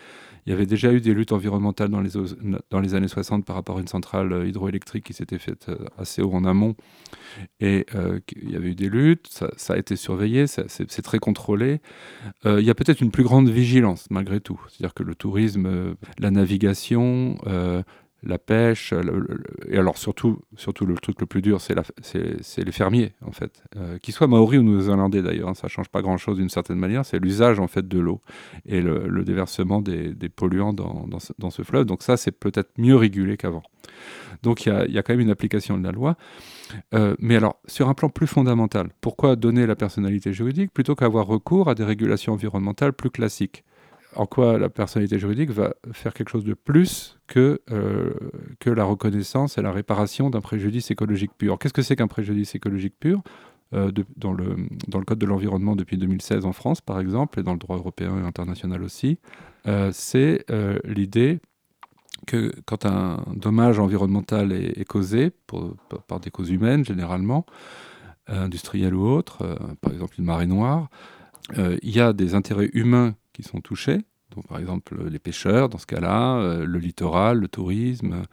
Il 0.48 0.52
y 0.52 0.54
avait 0.54 0.66
déjà 0.66 0.94
eu 0.94 1.02
des 1.02 1.14
luttes 1.14 1.34
environnementales 1.34 1.90
dans 1.90 2.00
les, 2.80 2.94
années 2.96 3.10
60 3.10 3.44
par 3.44 3.58
rapport 3.58 3.80
à 3.80 3.82
une 3.82 3.88
centrale 3.90 4.32
euh, 4.32 4.48
hydroélectrique 4.48 5.04
qui 5.04 5.14
s'était 5.14 5.40
faite 5.40 5.68
euh, 5.68 5.76
assez 5.98 6.22
haut 6.22 6.32
en 6.32 6.46
amont. 6.46 6.76
Et 7.60 7.86
euh, 7.96 8.22
il 8.42 8.52
y 8.52 8.56
avait 8.56 8.70
eu 8.70 8.76
des 8.76 8.88
luttes, 8.88 9.28
ça, 9.30 9.74
a 9.74 9.78
été 9.78 9.98
surveillé, 9.98 10.48
c'est 10.48 11.02
très 11.02 11.20
contrôlé. 11.20 11.82
il 12.46 12.62
y 12.62 12.70
a 12.70 12.76
peut-être 12.76 13.02
une 13.02 13.12
plus 13.12 13.24
grande 13.24 13.50
vigilance 13.50 14.08
malgré 14.10 14.40
tout. 14.40 14.60
C'est-à-dire 14.70 14.94
que 14.94 15.04
le 15.04 15.16
tourisme, 15.16 15.96
la 16.18 16.32
navigation, 16.32 17.38
la 18.24 18.38
pêche, 18.40 18.94
et 19.68 19.78
alors 19.78 19.98
surtout, 19.98 20.40
surtout 20.56 20.86
le 20.86 20.96
truc 20.96 21.22
le 21.22 21.28
plus 21.28 21.42
dur, 21.42 21.62
c'est 21.62 22.64
les 22.64 22.72
fermiers 22.72 23.14
en 23.26 23.32
fait, 23.32 23.64
euh, 23.76 23.98
qu'ils 24.00 24.14
soient 24.14 24.28
maoris 24.28 24.60
ou 24.60 24.64
néo-zélandais 24.64 25.22
d'ailleurs, 25.22 25.50
hein, 25.50 25.54
ça 25.54 25.68
change 25.68 25.90
pas 25.90 26.02
grand-chose 26.02 26.38
d'une 26.38 26.50
certaine 26.50 26.80
manière, 26.80 27.06
c'est 27.06 27.20
l'usage 27.20 27.60
en 27.60 27.68
fait 27.68 27.88
de 27.88 28.00
l'eau 28.00 28.22
et 28.66 28.82
le, 28.82 29.24
déversement 29.24 29.82
des, 29.82 30.30
polluants 30.30 30.74
dans, 30.74 31.20
ce, 31.20 31.62
fleuve. 31.64 31.86
Donc 31.86 32.02
ça, 32.02 32.18
c'est 32.18 32.32
peut-être 32.32 32.72
mieux 32.78 32.96
régulé 32.96 33.38
qu'avant. 33.38 33.64
Donc 34.44 34.66
il 34.66 34.86
y, 34.90 34.94
y, 34.94 34.98
a 34.98 35.04
quand 35.04 35.14
même 35.14 35.22
une 35.22 35.30
application 35.30 35.78
de 35.78 35.84
la 35.84 35.92
loi. 35.92 36.16
Euh, 36.94 37.16
mais 37.20 37.36
alors, 37.36 37.60
sur 37.68 37.90
un 37.90 37.94
plan 37.94 38.10
plus 38.10 38.28
fondamental, 38.28 38.90
pourquoi 39.02 39.36
donner 39.36 39.66
la 39.66 39.76
personnalité 39.76 40.34
juridique 40.34 40.74
plutôt 40.74 40.96
qu'avoir 40.96 41.28
recours 41.28 41.70
à 41.70 41.76
des 41.76 41.84
régulations 41.84 42.34
environnementales 42.34 42.94
plus 42.94 43.10
classiques? 43.10 43.64
En 44.18 44.26
quoi 44.26 44.58
la 44.58 44.70
personnalité 44.70 45.20
juridique 45.20 45.52
va 45.52 45.76
faire 45.92 46.14
quelque 46.14 46.30
chose 46.30 46.44
de 46.44 46.56
plus 46.56 47.20
que, 47.28 47.62
euh, 47.72 48.14
que 48.60 48.72
la 48.72 48.84
reconnaissance 48.84 49.58
et 49.58 49.62
la 49.62 49.72
réparation 49.72 50.30
d'un 50.32 50.42
préjudice 50.42 50.90
écologique 50.90 51.32
pur. 51.38 51.60
Qu'est-ce 51.60 51.74
que 51.74 51.84
c'est 51.84 51.96
qu'un 51.96 52.08
préjudice 52.08 52.56
écologique 52.56 52.96
pur? 53.00 53.22
Euh, 53.74 53.92
dans, 54.16 54.32
le, 54.32 54.56
dans 54.88 54.98
le 54.98 55.06
Code 55.06 55.20
de 55.20 55.26
l'environnement 55.26 55.76
depuis 55.76 55.98
2016 55.98 56.46
en 56.46 56.54
France, 56.54 56.82
par 56.82 57.00
exemple, 57.00 57.40
et 57.40 57.44
dans 57.44 57.52
le 57.52 57.60
droit 57.60 57.76
européen 57.76 58.18
et 58.18 58.26
international 58.26 58.82
aussi, 58.82 59.20
euh, 59.68 59.92
c'est 59.94 60.46
l'idée 60.86 61.40
que 62.26 62.52
quand 62.66 62.86
un 62.86 63.24
dommage 63.36 63.78
environnemental 63.78 64.52
est, 64.52 64.86
causé 64.86 65.32
par 66.08 66.20
des 66.20 66.32
causes 66.32 66.50
humaines, 66.50 66.84
généralement, 66.84 67.46
industrielles 68.28 68.96
ou 68.96 69.06
autres, 69.06 69.58
par 69.82 69.94
exemple 69.94 70.16
une 70.18 70.26
marée 70.26 70.48
noire, 70.48 70.90
il 71.56 71.96
y 71.96 72.00
a 72.00 72.14
des 72.14 72.34
intérêts 72.34 72.70
humains 72.74 73.16
sont 73.46 73.62
touchés. 73.62 74.00
Donc, 74.36 74.48
par 74.48 74.60
exemple, 74.60 75.08
les 75.08 75.20
pêcheurs, 75.20 75.70
dans 75.70 75.78
ce 75.78 75.86
cas-là, 75.86 76.38
euh, 76.38 76.66
le 76.66 76.80
littoral, 76.80 77.40
le 77.40 77.48
tourisme, 77.48 78.24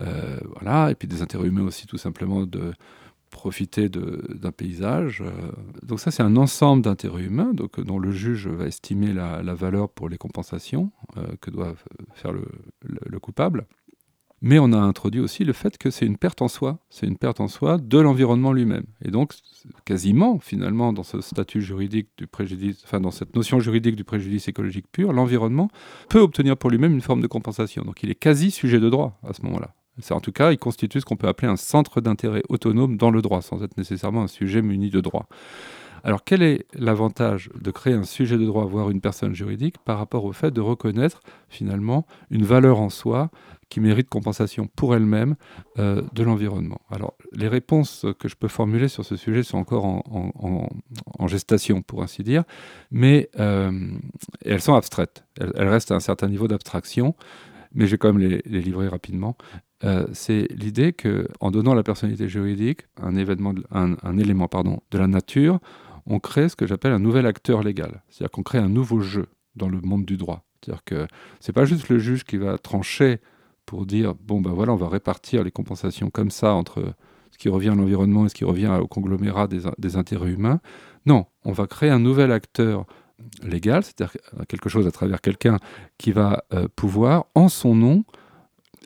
euh, 0.00 0.38
voilà, 0.54 0.90
et 0.90 0.94
puis 0.94 1.08
des 1.08 1.22
intérêts 1.22 1.48
humains 1.48 1.64
aussi, 1.64 1.86
tout 1.86 1.98
simplement, 1.98 2.46
de 2.46 2.72
profiter 3.30 3.88
d'un 3.88 4.50
paysage. 4.50 5.20
Euh. 5.20 5.30
Donc 5.82 6.00
ça, 6.00 6.10
c'est 6.10 6.22
un 6.22 6.36
ensemble 6.36 6.82
d'intérêts 6.82 7.22
humains 7.22 7.52
donc, 7.54 7.80
dont 7.80 7.98
le 7.98 8.10
juge 8.10 8.48
va 8.48 8.66
estimer 8.66 9.12
la, 9.12 9.54
valeur 9.54 9.88
pour 9.88 10.08
les 10.08 10.18
compensations 10.18 10.90
que 11.40 11.50
doit 11.50 11.74
faire 12.14 12.32
le, 12.32 12.44
le, 12.82 13.18
coupable. 13.20 13.66
Mais 14.42 14.58
on 14.58 14.72
a 14.72 14.78
introduit 14.78 15.20
aussi 15.20 15.44
le 15.44 15.52
fait 15.52 15.76
que 15.76 15.90
c'est 15.90 16.06
une 16.06 16.16
perte 16.16 16.42
en 16.42 16.48
soi, 16.48 16.78
c'est 16.88 17.06
une 17.06 17.16
perte 17.16 17.40
en 17.40 17.48
soi 17.48 17.78
de 17.78 17.98
l'environnement 17.98 18.52
lui-même. 18.52 18.84
Et 19.04 19.10
donc, 19.10 19.34
quasiment, 19.84 20.38
finalement, 20.38 20.92
dans 20.92 21.02
ce 21.02 21.20
statut 21.20 21.60
juridique 21.60 22.08
du 22.16 22.26
préjudice, 22.26 22.82
enfin, 22.84 23.00
dans 23.00 23.10
cette 23.10 23.34
notion 23.36 23.60
juridique 23.60 23.96
du 23.96 24.04
préjudice 24.04 24.48
écologique 24.48 24.86
pur, 24.90 25.12
l'environnement 25.12 25.68
peut 26.08 26.20
obtenir 26.20 26.56
pour 26.56 26.70
lui-même 26.70 26.92
une 26.92 27.00
forme 27.00 27.20
de 27.20 27.26
compensation. 27.26 27.82
Donc, 27.82 28.02
il 28.02 28.10
est 28.10 28.14
quasi 28.14 28.50
sujet 28.50 28.80
de 28.80 28.88
droit 28.88 29.18
à 29.28 29.32
ce 29.32 29.42
moment-là. 29.42 29.74
En 30.10 30.20
tout 30.20 30.32
cas, 30.32 30.50
il 30.50 30.58
constitue 30.58 31.00
ce 31.00 31.04
qu'on 31.04 31.16
peut 31.16 31.28
appeler 31.28 31.48
un 31.48 31.56
centre 31.56 32.00
d'intérêt 32.00 32.42
autonome 32.48 32.96
dans 32.96 33.10
le 33.10 33.20
droit, 33.20 33.42
sans 33.42 33.62
être 33.62 33.76
nécessairement 33.76 34.22
un 34.22 34.28
sujet 34.28 34.62
muni 34.62 34.88
de 34.88 35.00
droit. 35.00 35.28
Alors 36.04 36.24
quel 36.24 36.42
est 36.42 36.66
l'avantage 36.74 37.50
de 37.60 37.70
créer 37.70 37.94
un 37.94 38.04
sujet 38.04 38.38
de 38.38 38.44
droit, 38.44 38.64
voire 38.64 38.90
une 38.90 39.00
personne 39.00 39.34
juridique, 39.34 39.78
par 39.78 39.98
rapport 39.98 40.24
au 40.24 40.32
fait 40.32 40.50
de 40.50 40.60
reconnaître 40.60 41.20
finalement 41.48 42.06
une 42.30 42.44
valeur 42.44 42.80
en 42.80 42.90
soi 42.90 43.30
qui 43.68 43.80
mérite 43.80 44.08
compensation 44.08 44.66
pour 44.66 44.94
elle-même 44.94 45.36
euh, 45.78 46.02
de 46.12 46.22
l'environnement? 46.22 46.80
Alors 46.90 47.14
les 47.32 47.48
réponses 47.48 48.06
que 48.18 48.28
je 48.28 48.36
peux 48.36 48.48
formuler 48.48 48.88
sur 48.88 49.04
ce 49.04 49.16
sujet 49.16 49.42
sont 49.42 49.58
encore 49.58 49.84
en, 49.84 51.26
gestation, 51.26 51.82
pour 51.82 52.02
ainsi 52.02 52.24
dire, 52.24 52.44
mais 52.90 53.28
euh, 53.38 53.70
elles 54.44 54.60
sont 54.60 54.74
abstraites. 54.74 55.24
Elles, 55.38 55.68
restent 55.68 55.92
à 55.92 55.94
un 55.94 56.00
certain 56.00 56.28
niveau 56.28 56.48
d'abstraction, 56.48 57.14
mais 57.72 57.86
je 57.86 57.92
vais 57.92 57.98
quand 57.98 58.12
même 58.12 58.18
les, 58.18 58.60
livrer 58.60 58.88
rapidement. 58.88 59.36
Euh, 59.84 60.06
c'est 60.12 60.48
l'idée 60.50 60.92
que, 60.92 61.28
en 61.38 61.50
donnant 61.50 61.72
la 61.72 61.82
personnalité 61.82 62.28
juridique, 62.28 62.82
un, 63.00 63.14
événement, 63.14 63.54
un, 63.70 63.96
un 64.02 64.18
élément 64.18 64.48
pardon, 64.48 64.80
de 64.90 64.98
la 64.98 65.06
nature, 65.06 65.60
on 66.06 66.18
crée 66.18 66.48
ce 66.48 66.56
que 66.56 66.66
j'appelle 66.66 66.92
un 66.92 66.98
nouvel 66.98 67.26
acteur 67.26 67.62
légal. 67.62 68.02
C'est-à-dire 68.08 68.30
qu'on 68.30 68.42
crée 68.42 68.58
un 68.58 68.68
nouveau 68.68 69.00
jeu 69.00 69.28
dans 69.56 69.68
le 69.68 69.80
monde 69.80 70.04
du 70.04 70.16
droit. 70.16 70.44
C'est-à-dire 70.60 70.84
que 70.84 71.06
c'est 71.40 71.52
pas 71.52 71.64
juste 71.64 71.88
le 71.88 71.98
juge 71.98 72.24
qui 72.24 72.36
va 72.36 72.58
trancher 72.58 73.20
pour 73.66 73.86
dire 73.86 74.14
bon 74.14 74.40
ben 74.40 74.52
voilà 74.52 74.72
on 74.72 74.76
va 74.76 74.88
répartir 74.88 75.44
les 75.44 75.50
compensations 75.50 76.10
comme 76.10 76.30
ça 76.30 76.54
entre 76.54 76.94
ce 77.30 77.38
qui 77.38 77.48
revient 77.48 77.68
à 77.68 77.74
l'environnement 77.74 78.26
et 78.26 78.28
ce 78.28 78.34
qui 78.34 78.44
revient 78.44 78.76
au 78.80 78.86
conglomérat 78.86 79.46
des, 79.46 79.96
intérêts 79.96 80.30
humains. 80.30 80.60
Non, 81.06 81.26
on 81.44 81.52
va 81.52 81.66
créer 81.66 81.90
un 81.90 82.00
nouvel 82.00 82.32
acteur 82.32 82.84
légal, 83.42 83.84
c'est-à-dire 83.84 84.16
quelque 84.48 84.68
chose 84.68 84.86
à 84.86 84.90
travers 84.90 85.20
quelqu'un 85.20 85.58
qui 85.98 86.12
va 86.12 86.44
euh, 86.52 86.68
pouvoir 86.74 87.26
en 87.34 87.48
son 87.48 87.74
nom 87.74 88.04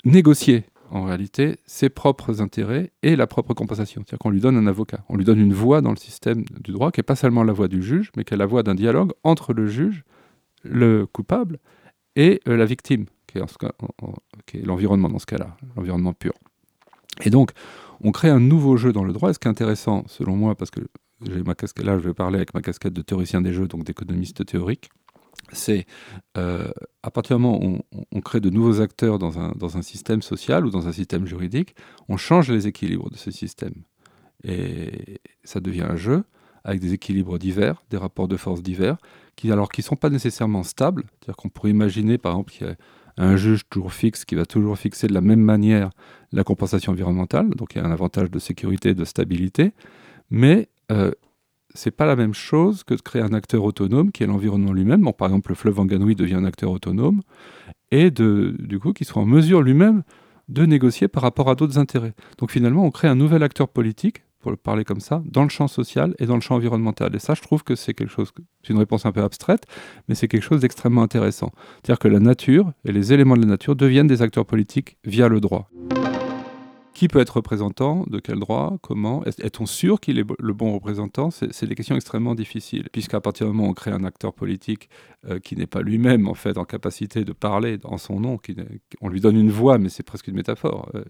négocier 0.05 0.65
en 0.95 1.05
réalité 1.05 1.59
ses 1.67 1.89
propres 1.89 2.41
intérêts 2.41 2.93
et 3.03 3.17
la 3.17 3.27
propre 3.27 3.53
compensation. 3.53 4.03
C'est-à-dire 4.03 4.21
qu'on 4.21 4.31
lui 4.31 4.41
donne 4.41 4.57
un 4.57 4.67
avocat, 4.67 5.05
on 5.09 5.17
lui 5.17 5.25
donne 5.25 5.41
une 5.41 5.53
voix 5.53 5.81
dans 5.81 5.91
le 5.91 5.97
système 5.97 6.45
du 6.61 6.73
droit 6.73 6.93
qui 6.93 7.01
n'est 7.01 7.05
pas 7.05 7.17
seulement 7.17 7.43
la 7.43 7.53
voix 7.53 7.69
du 7.69 7.83
juge, 7.83 8.13
mais 8.17 8.25
qui 8.25 8.35
est 8.35 8.37
la 8.37 8.47
voix 8.47 8.63
d'un 8.63 8.77
dialogue 8.77 9.13
entre 9.25 9.53
le 9.53 9.67
juge, 9.67 10.05
le 10.63 11.07
coupable 11.07 11.59
et 12.17 12.41
euh, 12.49 12.57
la 12.57 12.65
victime, 12.65 13.07
qui 13.27 13.39
est, 13.39 14.67
l'environnement 14.67 15.09
dans 15.09 15.19
ce 15.19 15.27
cas-là, 15.27 15.57
l'environnement 15.77 16.13
pur. 16.13 16.33
Et 17.25 17.31
donc, 17.31 17.51
on 18.01 18.13
crée 18.13 18.31
un 18.31 18.41
nouveau 18.41 18.77
jeu 18.77 18.93
dans 18.93 19.05
le 19.05 19.13
droit. 19.13 19.31
Et 19.31 19.33
ce 19.33 19.41
qui 19.41 19.49
est 19.49 19.51
intéressant, 19.51 20.05
selon 20.07 20.37
moi, 20.37 20.55
parce 20.55 20.71
que 20.71 20.81
j'ai 21.23 21.43
ma 21.43 21.55
casquette 21.55 21.85
là, 21.85 21.99
je 21.99 22.05
vais 22.05 22.15
parler 22.15 22.37
avec 22.37 22.55
ma 22.55 22.61
casquette 22.61 22.93
de 22.93 23.03
théoricien 23.03 23.41
des 23.41 23.53
jeux, 23.53 23.67
donc 23.67 23.83
d'économiste 23.83 24.47
théorique, 24.47 24.91
c'est 25.53 25.87
euh, 26.37 26.71
à 27.03 27.11
partir 27.11 27.37
du 27.37 27.43
moment 27.43 27.65
où 27.65 27.79
on, 28.13 28.21
crée 28.21 28.41
de 28.41 28.51
nouveaux 28.51 28.81
acteurs 28.81 29.19
dans 29.19 29.39
un, 29.39 29.53
dans 29.57 29.77
un, 29.77 29.83
système 29.83 30.23
social 30.23 30.67
ou 30.67 30.71
dans 30.71 30.89
un 30.89 30.93
système 30.93 31.27
juridique, 31.27 31.75
on 32.09 32.17
change 32.17 32.51
les 32.51 32.67
équilibres 32.67 33.11
de 33.11 33.17
ce 33.17 33.31
système. 33.31 33.75
Et 34.43 35.21
ça 35.45 35.61
devient 35.61 35.87
un 35.89 35.97
jeu 35.97 36.25
avec 36.65 36.81
des 36.81 36.95
équilibres 36.95 37.39
divers, 37.39 37.83
des 37.91 37.97
rapports 37.97 38.29
de 38.29 38.37
force 38.37 38.63
divers, 38.63 38.97
qui 39.37 39.53
alors 39.53 39.71
qui 39.71 39.83
ne 39.83 39.85
sont 39.85 39.97
pas 39.97 40.11
nécessairement 40.11 40.63
stables. 40.63 41.05
C'est-à-dire 41.13 41.37
qu'on 41.37 41.51
pourrait 41.51 41.71
imaginer 41.71 42.19
par 42.19 42.33
exemple 42.33 42.53
qu'il 42.53 42.67
y 42.67 42.71
a 42.71 42.77
un 43.17 43.37
juge 43.37 43.69
toujours 43.69 43.93
fixe 43.93 44.25
qui 44.25 44.35
va 44.35 44.47
toujours 44.47 44.79
fixer 44.79 45.07
de 45.07 45.15
la 45.15 45.21
même 45.21 45.41
manière 45.41 45.91
la 46.33 46.43
compensation 46.43 46.93
environnementale, 46.93 47.51
donc 47.51 47.75
il 47.75 47.79
y 47.79 47.81
a 47.81 47.87
un 47.87 47.93
avantage 47.93 48.31
de 48.31 48.39
sécurité 48.39 48.91
et 48.91 48.95
de 48.95 49.05
stabilité, 49.05 49.73
mais 50.31 50.69
euh, 50.91 51.13
c'est 51.75 51.91
pas 51.91 52.07
la 52.07 52.17
même 52.17 52.35
chose 52.35 52.85
que 52.85 52.95
de 52.95 53.01
créer 53.01 53.23
un 53.23 53.33
acteur 53.33 53.65
autonome 53.65 54.13
qui 54.13 54.23
est 54.23 54.27
l'environnement 54.27 54.73
lui-même. 54.73 55.03
Bon, 55.03 55.13
par 55.13 55.29
exemple, 55.29 55.51
le 55.51 55.57
fleuve 55.57 55.79
Wanganui 55.79 56.15
devient 56.15 56.35
un 56.35 56.45
acteur 56.45 56.71
autonome 56.71 57.21
et 57.91 58.11
du 58.11 58.79
coup 58.81 58.93
qui 58.93 59.05
soit 59.05 59.23
en 59.23 59.27
mesure 59.27 59.61
lui-même 59.63 60.03
de 60.49 60.67
négocier 60.67 61.09
par 61.09 61.23
rapport 61.23 61.51
à 61.51 61.55
d'autres 61.55 61.79
intérêts. 61.79 62.15
Donc 62.39 62.51
finalement, 62.51 62.85
on 62.85 62.91
crée 62.91 63.09
un 63.09 63.15
nouvel 63.15 63.43
acteur 63.43 63.69
politique, 63.69 64.23
pour 64.41 64.51
le 64.51 64.59
parler 64.59 64.85
comme 64.85 65.01
ça, 65.01 65.23
dans 65.25 65.43
le 65.43 65.49
champ 65.49 65.69
social 65.69 66.15
et 66.19 66.27
dans 66.27 66.35
le 66.35 66.43
champ 66.43 66.57
environnemental. 66.57 67.17
Et 67.17 67.19
ça, 67.19 67.33
je 67.33 67.41
trouve 67.41 67.65
que 67.65 67.75
c'est 67.75 67.95
quelque 67.95 68.11
chose, 68.11 68.31
c'est 68.63 68.75
une 68.75 68.79
réponse 68.79 69.07
un 69.07 69.13
peu 69.13 69.23
abstraite, 69.23 69.65
mais 70.07 70.15
c'est 70.15 70.29
quelque 70.29 70.43
chose 70.43 70.61
d'extrêmement 70.61 71.03
intéressant. 71.03 71.51
C'est-à-dire 71.77 71.99
que 71.99 72.09
la 72.09 72.21
nature 72.21 72.71
et 72.85 72.93
les 72.93 73.15
éléments 73.15 73.37
de 73.37 73.41
la 73.41 73.47
nature 73.47 73.75
deviennent 73.75 74.07
des 74.07 74.21
acteurs 74.21 74.45
politiques 74.45 74.99
via 75.03 75.29
le 75.29 75.41
droit. 75.41 75.71
Qui 76.95 77.09
peut 77.09 77.19
être 77.19 77.37
représentant 77.37 78.05
De 78.07 78.21
quel 78.21 78.39
droit 78.39 78.79
Comment 78.81 79.25
Est-on 79.25 79.67
sûr 79.67 79.99
qu'il 79.99 80.21
est 80.21 80.25
le 80.39 80.53
bon 80.53 80.73
représentant? 80.73 81.31
C'est 81.33 81.67
des 81.67 81.75
questions 81.75 81.97
extrêmement 81.97 82.37
difficiles, 82.37 82.89
puisqu'à 82.93 83.21
partir 83.21 83.49
du 83.49 83.53
moment 83.53 83.67
où 83.67 83.71
on 83.73 83.75
crée 83.75 83.91
un 83.91 84.05
acteur 84.05 84.33
politique 84.33 84.89
euh, 85.29 85.41
qui 85.41 85.57
n'est 85.57 85.67
pas 85.67 85.83
lui-même 85.83 86.29
en 86.29 86.35
fait 86.35 86.57
en 86.57 86.65
capacité 86.65 87.25
de 87.25 87.33
parler 87.33 87.79
en 87.83 87.99
son 87.99 88.21
nom, 88.21 88.39
on 89.01 89.09
lui 89.09 89.21
donne 89.21 89.37
une 89.37 89.51
voix, 89.51 89.77
mais 89.79 89.89
c'est 89.89 90.05
presque 90.05 90.29
une 90.29 90.37
métaphore. 90.37 90.89
Euh, 90.95 91.03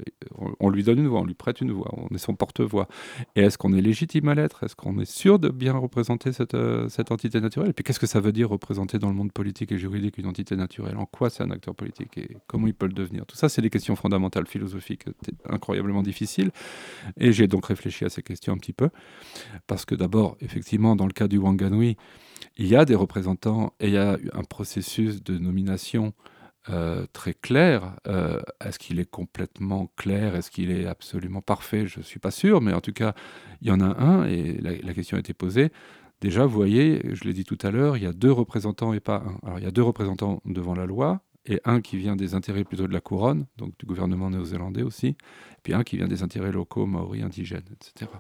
on, 0.59 0.71
lui 0.71 0.85
donne 0.85 1.01
une 1.01 1.09
voix, 1.09 1.21
on 1.21 1.27
lui 1.27 1.35
prête 1.35 1.61
une 1.61 1.73
voix, 1.73 1.91
on 1.93 2.15
est 2.15 2.19
son 2.19 2.35
porte-voix. 2.35 2.89
Et 3.37 3.43
est-ce 3.43 3.59
qu'on 3.59 3.75
est 3.75 3.83
légitime 3.83 4.29
à 4.29 4.35
l'être? 4.35 4.65
Est-ce 4.65 4.77
qu'on 4.77 4.99
est 4.99 5.11
sûr 5.11 5.39
de 5.39 5.51
bien 5.51 5.75
représenter 5.75 6.33
cette, 6.33 6.55
euh, 6.55 6.89
cette 6.89 7.13
entité 7.13 7.43
naturelle? 7.43 7.71
Et 7.71 7.73
puis 7.75 7.85
qu'est-ce 7.85 8.01
que 8.01 8.07
ça 8.07 8.21
veut 8.21 8.33
dire 8.33 8.49
représenter 8.49 8.99
dans 8.99 9.09
le 9.09 9.15
monde 9.15 9.33
politique 9.33 9.71
et 9.71 9.79
juridique 9.79 10.17
une 10.17 10.27
entité 10.27 10.57
naturelle? 10.57 10.97
En 10.97 11.05
quoi 11.05 11.29
c'est 11.29 11.43
un 11.43 11.51
acteur 11.51 11.75
politique? 11.75 12.17
Et 12.17 12.39
comment 12.47 12.69
il 12.69 12.75
peut 12.75 12.87
le 12.87 12.95
devenir? 12.95 13.27
Tout 13.27 13.37
ça, 13.37 13.51
c'est 13.51 13.61
des 13.61 13.71
questions 13.71 13.97
fondamentales 13.97 14.47
philosophiques 14.47 15.05
incroyables 15.47 15.74
difficile. 16.03 16.51
Et 17.17 17.33
j'ai 17.33 17.47
donc 17.47 17.67
réfléchi 17.67 18.05
à 18.05 18.09
ces 18.09 18.23
questions 18.23 18.53
un 18.53 18.59
petit 18.59 18.73
peu, 18.73 18.91
parce 19.67 19.85
que 19.85 19.95
d'abord, 19.95 20.37
effectivement, 20.41 20.97
dans 20.97 21.07
le 21.07 21.13
cas 21.13 21.29
du 21.29 21.39
Wanganui, 21.39 21.97
il 22.57 22.67
y 22.67 22.77
a 22.77 22.85
des 22.85 22.95
représentants 22.95 23.75
et 23.81 23.89
il 23.89 23.95
y 23.95 23.99
a 23.99 24.19
un 24.33 24.45
processus 24.45 25.23
de 25.23 25.39
nomination 25.39 26.13
euh, 26.71 27.07
très 27.13 27.35
clair. 27.35 27.97
Euh, 28.07 28.41
est-ce 28.65 28.79
qu'il 28.79 28.99
est 29.01 29.11
complètement 29.11 29.91
clair? 29.97 30.35
Est-ce 30.35 30.51
qu'il 30.51 30.71
est 30.71 30.87
absolument 30.87 31.43
parfait? 31.43 31.87
Je 31.87 31.99
ne 31.99 32.05
suis 32.05 32.21
pas 32.21 32.31
sûr, 32.31 32.61
mais 32.61 32.73
en 32.73 32.81
tout 32.81 32.93
cas, 32.93 33.15
il 33.61 33.69
y 33.69 33.71
en 33.71 33.81
a 33.81 34.01
un 34.03 34.27
et 34.27 34.59
la 34.61 34.95
question 34.95 35.17
a 35.17 35.21
été 35.21 35.35
posée. 35.35 35.73
Déjà, 36.21 36.47
vous 36.47 36.55
voyez, 36.55 37.03
je 37.13 37.25
l'ai 37.25 37.35
dit 37.35 37.45
tout 37.45 37.59
à 37.61 37.71
l'heure, 37.71 37.97
il 37.99 38.03
y 38.03 38.07
a 38.07 38.13
deux 38.13 38.33
représentants 38.33 38.95
et 38.95 39.01
pas 39.01 39.17
un. 39.17 39.47
Alors, 39.47 39.59
il 39.59 39.65
y 39.65 39.69
a 39.69 39.71
deux 39.71 39.83
représentants 39.83 40.41
devant 40.47 40.75
la 40.75 40.87
loi, 40.87 41.21
et 41.47 41.61
un 41.65 41.81
qui 41.81 41.97
vient 41.97 42.17
des 42.17 42.35
intérêts 42.35 42.65
plutôt 42.65 42.87
de 42.87 42.93
la 42.93 43.01
couronne, 43.01 43.47
donc 43.59 43.77
du 43.79 43.87
gouvernement 43.87 44.31
néo-zélandais 44.31 44.83
aussi, 44.83 45.09
et 45.09 45.17
puis 45.63 45.75
un 45.75 45.83
qui 45.83 45.97
vient 45.97 46.09
des 46.09 46.23
intérêts 46.23 46.53
locaux, 46.53 46.87
maoris, 46.87 47.23
indigènes, 47.23 47.69
etc. 47.73 48.11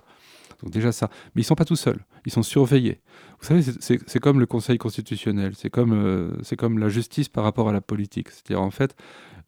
Donc 0.62 0.72
déjà 0.72 0.92
ça. 0.92 1.08
Mais 1.34 1.42
ils 1.42 1.44
sont 1.44 1.54
pas 1.54 1.64
tout 1.64 1.76
seuls, 1.76 2.04
ils 2.26 2.32
sont 2.32 2.42
surveillés. 2.42 3.00
Vous 3.40 3.46
savez, 3.46 3.62
c'est 3.62 4.20
comme 4.20 4.40
le 4.40 4.46
Conseil 4.46 4.78
constitutionnel, 4.78 5.54
c'est 5.56 5.70
comme, 5.70 5.92
euh, 5.92 6.36
comme 6.58 6.78
la 6.78 6.88
justice 6.88 7.28
par 7.28 7.44
rapport 7.44 7.68
à 7.68 7.72
la 7.72 7.80
politique. 7.80 8.30
C'est-à-dire 8.30 8.62
en 8.62 8.70
fait, 8.70 8.94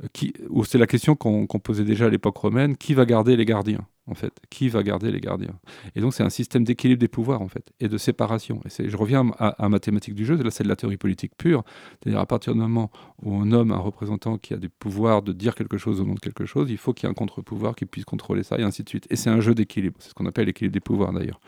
euh, 0.03 0.07
qui, 0.13 0.33
c'est 0.65 0.79
la 0.79 0.87
question 0.87 1.15
qu'on 1.15 1.47
posait 1.47 1.85
déjà 1.85 2.07
à 2.07 2.09
l'époque 2.09 2.37
romaine, 2.37 2.77
qui 2.77 2.95
va 2.95 3.05
garder 3.05 3.37
les 3.37 3.45
gardiens? 3.45 3.87
En 4.07 4.15
fait. 4.15 4.33
Qui 4.51 4.69
va 4.69 4.83
garder 4.83 5.11
les 5.11 5.21
gardiens 5.21 5.59
Et 5.95 6.01
donc, 6.01 6.15
c'est 6.15 6.23
un 6.23 6.31
système 6.31 6.65
d'équilibre 6.65 7.01
des 7.01 7.09
pouvoirs, 7.09 7.43
en 7.43 7.49
fait, 7.49 7.73
et 7.81 7.89
de 7.89 7.99
séparation. 7.99 8.61
Et 8.79 8.89
je 8.89 8.97
reviens 8.97 9.31
à, 9.39 9.69
ma 9.69 9.79
thématique 9.81 10.15
du 10.15 10.25
jeu, 10.25 10.39
c'est 10.51 10.65
de 10.65 10.69
la 10.69 10.77
théorie 10.77 10.97
politique 10.97 11.33
pure. 11.37 11.65
C'est-à-dire, 12.03 12.21
à 12.21 12.27
partir 12.27 12.55
du 12.55 12.61
moment 12.61 12.91
où 13.23 13.35
on 13.35 13.45
nomme 13.45 13.73
un 13.73 13.79
représentant 13.79 14.39
qui 14.39 14.55
a 14.55 14.57
des 14.57 14.69
pouvoirs 14.69 15.23
de 15.23 15.33
dire 15.33 15.55
quelque 15.55 15.79
chose 15.79 16.01
au 16.01 16.05
nom 16.05 16.15
de 16.15 16.21
quelque 16.21 16.47
chose, 16.47 16.71
il 16.71 16.79
faut 16.79 16.93
qu'il 16.93 17.07
y 17.07 17.09
ait 17.09 17.11
un 17.11 17.15
contre-pouvoir 17.15 17.75
qui 17.75 17.87
puisse 17.87 18.05
contrôler 18.05 18.43
ça, 18.43 18.59
et 18.59 18.63
ainsi 18.63 18.83
de 18.83 18.89
suite. 18.89 19.07
Et 19.11 19.17
c'est 19.17 19.31
un 19.31 19.41
jeu 19.41 19.55
d'équilibre. 19.55 19.97
C'est 20.01 20.11
ce 20.11 20.15
qu'on 20.15 20.27
appelle 20.27 20.47
l'équilibre 20.47 20.73
des 20.73 20.81
pouvoirs, 20.81 21.13
d'ailleurs. 21.13 21.41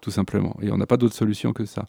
Tout 0.00 0.10
simplement. 0.10 0.56
Et 0.60 0.70
on 0.70 0.76
n'a 0.76 0.86
pas 0.86 0.96
d'autre 0.96 1.14
solution 1.14 1.52
que 1.52 1.64
ça. 1.64 1.86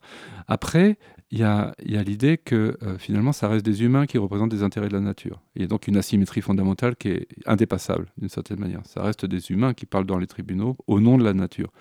Après, 0.47 0.97
il 1.31 1.39
y 1.39 1.43
a, 1.43 1.73
l'idée 1.79 2.37
que 2.37 2.77
euh, 2.83 2.97
finalement, 2.97 3.33
ça 3.33 3.47
reste 3.47 3.65
des 3.65 3.83
humains 3.83 4.05
qui 4.05 4.17
représentent 4.17 4.51
des 4.51 4.63
intérêts 4.63 4.89
de 4.89 4.93
la 4.93 4.99
nature. 4.99 5.41
Il 5.55 5.63
y 5.63 5.65
a 5.65 5.67
donc 5.67 5.87
une 5.87 5.97
asymétrie 5.97 6.41
fondamentale 6.41 6.95
qui 6.95 7.09
est 7.09 7.27
indépassable, 7.45 8.07
d'une 8.17 8.29
certaine 8.29 8.59
manière. 8.59 8.81
Ça 8.85 9.01
reste 9.01 9.25
des 9.25 9.51
humains 9.51 9.73
qui 9.73 9.85
parlent 9.85 10.05
dans 10.05 10.19
les 10.19 10.27
tribunaux 10.27 10.77
au 10.87 10.99
nom 10.99 11.17
de 11.17 11.23
la 11.23 11.33
nature. 11.33 11.71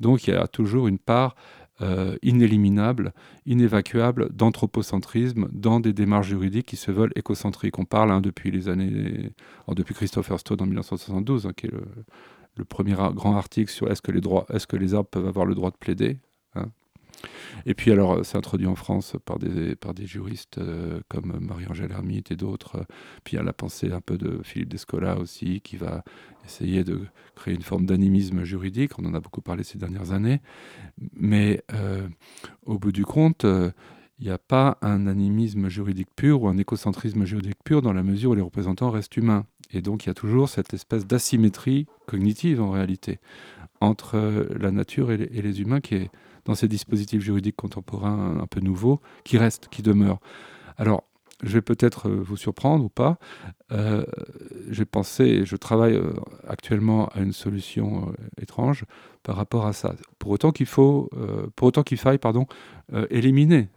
Donc 0.00 0.26
il 0.26 0.30
y 0.30 0.36
a 0.36 0.46
toujours 0.48 0.88
une 0.88 0.98
part 0.98 1.36
euh, 1.82 2.16
inéliminable, 2.22 3.12
inévacuable 3.46 4.32
d'anthropocentrisme 4.32 5.48
dans 5.52 5.80
des 5.80 5.92
démarches 5.92 6.28
juridiques 6.28 6.66
qui 6.66 6.76
se 6.76 6.90
veulent 6.90 7.12
écocentriques. 7.14 7.78
On 7.78 7.84
parle 7.84 8.10
hein, 8.10 8.20
depuis 8.20 8.50
les 8.50 8.68
années, 8.68 9.30
depuis 9.68 9.94
Christopher 9.94 10.40
Stone 10.40 10.62
en 10.62 10.66
1972, 10.66 11.46
hein, 11.46 11.52
qui 11.54 11.66
est 11.66 11.72
le, 12.56 12.64
premier 12.64 12.94
grand 12.94 13.36
article 13.36 13.70
sur 13.70 13.88
est-ce 13.88 14.02
que 14.02 14.10
les 14.10 14.20
droits, 14.20 14.46
est-ce 14.52 14.66
que 14.66 14.76
les 14.76 14.94
arbres 14.94 15.08
peuvent 15.08 15.28
avoir 15.28 15.46
le 15.46 15.54
droit 15.54 15.70
de 15.70 15.76
plaider. 15.76 16.18
Hein. 16.56 16.70
Et 17.66 17.74
puis 17.74 17.90
alors, 17.90 18.12
euh, 18.12 18.22
c'est 18.22 18.36
introduit 18.36 18.66
en 18.66 18.74
France 18.74 19.16
par 19.24 19.38
des, 19.38 19.74
par 19.74 19.94
des 19.94 20.06
juristes 20.06 20.58
euh, 20.58 21.00
comme 21.08 21.38
Marie-Angèle 21.40 21.90
Hermite 21.90 22.30
et 22.30 22.36
d'autres. 22.36 22.86
Puis 23.24 23.34
il 23.34 23.36
y 23.36 23.40
a 23.40 23.42
la 23.42 23.52
pensée 23.52 23.92
un 23.92 24.00
peu 24.00 24.16
de 24.18 24.40
Philippe 24.42 24.68
Descola 24.68 25.18
aussi, 25.18 25.60
qui 25.60 25.76
va 25.76 26.04
essayer 26.44 26.84
de 26.84 27.00
créer 27.34 27.54
une 27.54 27.62
forme 27.62 27.86
d'animisme 27.86 28.44
juridique. 28.44 28.98
On 28.98 29.04
en 29.04 29.14
a 29.14 29.20
beaucoup 29.20 29.42
parlé 29.42 29.64
ces 29.64 29.78
dernières 29.78 30.12
années. 30.12 30.40
Mais 31.14 31.62
euh, 31.72 32.08
au 32.64 32.78
bout 32.78 32.92
du 32.92 33.04
compte, 33.04 33.44
il 33.44 34.24
n'y 34.24 34.30
a 34.30 34.38
pas 34.38 34.78
un 34.82 35.06
animisme 35.06 35.68
juridique 35.68 36.08
pur 36.16 36.42
ou 36.42 36.48
un 36.48 36.56
écocentrisme 36.56 37.24
juridique 37.24 37.62
pur 37.64 37.82
dans 37.82 37.92
la 37.92 38.02
mesure 38.02 38.32
où 38.32 38.34
les 38.34 38.42
représentants 38.42 38.90
restent 38.90 39.16
humains. 39.16 39.44
Et 39.70 39.82
donc 39.82 40.06
il 40.06 40.08
y 40.08 40.10
a 40.10 40.14
toujours 40.14 40.48
cette 40.48 40.72
espèce 40.72 41.06
d'asymétrie 41.06 41.86
cognitive 42.06 42.62
en 42.62 42.70
réalité 42.70 43.20
entre 43.80 44.16
euh, 44.16 44.46
la 44.58 44.70
nature 44.70 45.12
et 45.12 45.16
les, 45.16 45.60
humains 45.60 45.80
qui 45.80 45.94
est 45.94 46.10
dans 46.48 46.54
ces 46.54 46.66
dispositifs 46.66 47.22
juridiques 47.22 47.56
contemporains 47.56 48.38
un 48.40 48.46
peu 48.46 48.60
nouveaux, 48.60 49.00
qui 49.22 49.38
reste, 49.38 49.68
qui 49.68 49.82
demeure. 49.82 50.18
Alors, 50.78 51.04
je 51.42 51.52
vais 51.52 51.62
peut-être 51.62 52.08
euh, 52.08 52.20
vous 52.20 52.36
surprendre 52.36 52.84
ou 52.84 52.88
pas. 52.88 53.18
Euh, 53.70 54.04
j'ai 54.70 54.86
pensé, 54.86 55.44
je 55.44 55.56
travaille 55.56 55.94
euh, 55.94 56.12
actuellement 56.48 57.08
à 57.08 57.20
une 57.20 57.32
solution 57.32 58.12
étrange 58.40 58.86
par 59.22 59.36
rapport 59.36 59.66
à 59.66 59.72
ça. 59.74 59.94
Pour 60.18 60.30
autant 60.30 60.50
qu'il 60.50 60.66
faut, 60.66 61.10
pour 61.54 61.68
autant 61.68 61.82
qu'il 61.82 61.98
faille, 61.98 62.16
pardon, 62.16 62.46
éliminer 63.10 63.68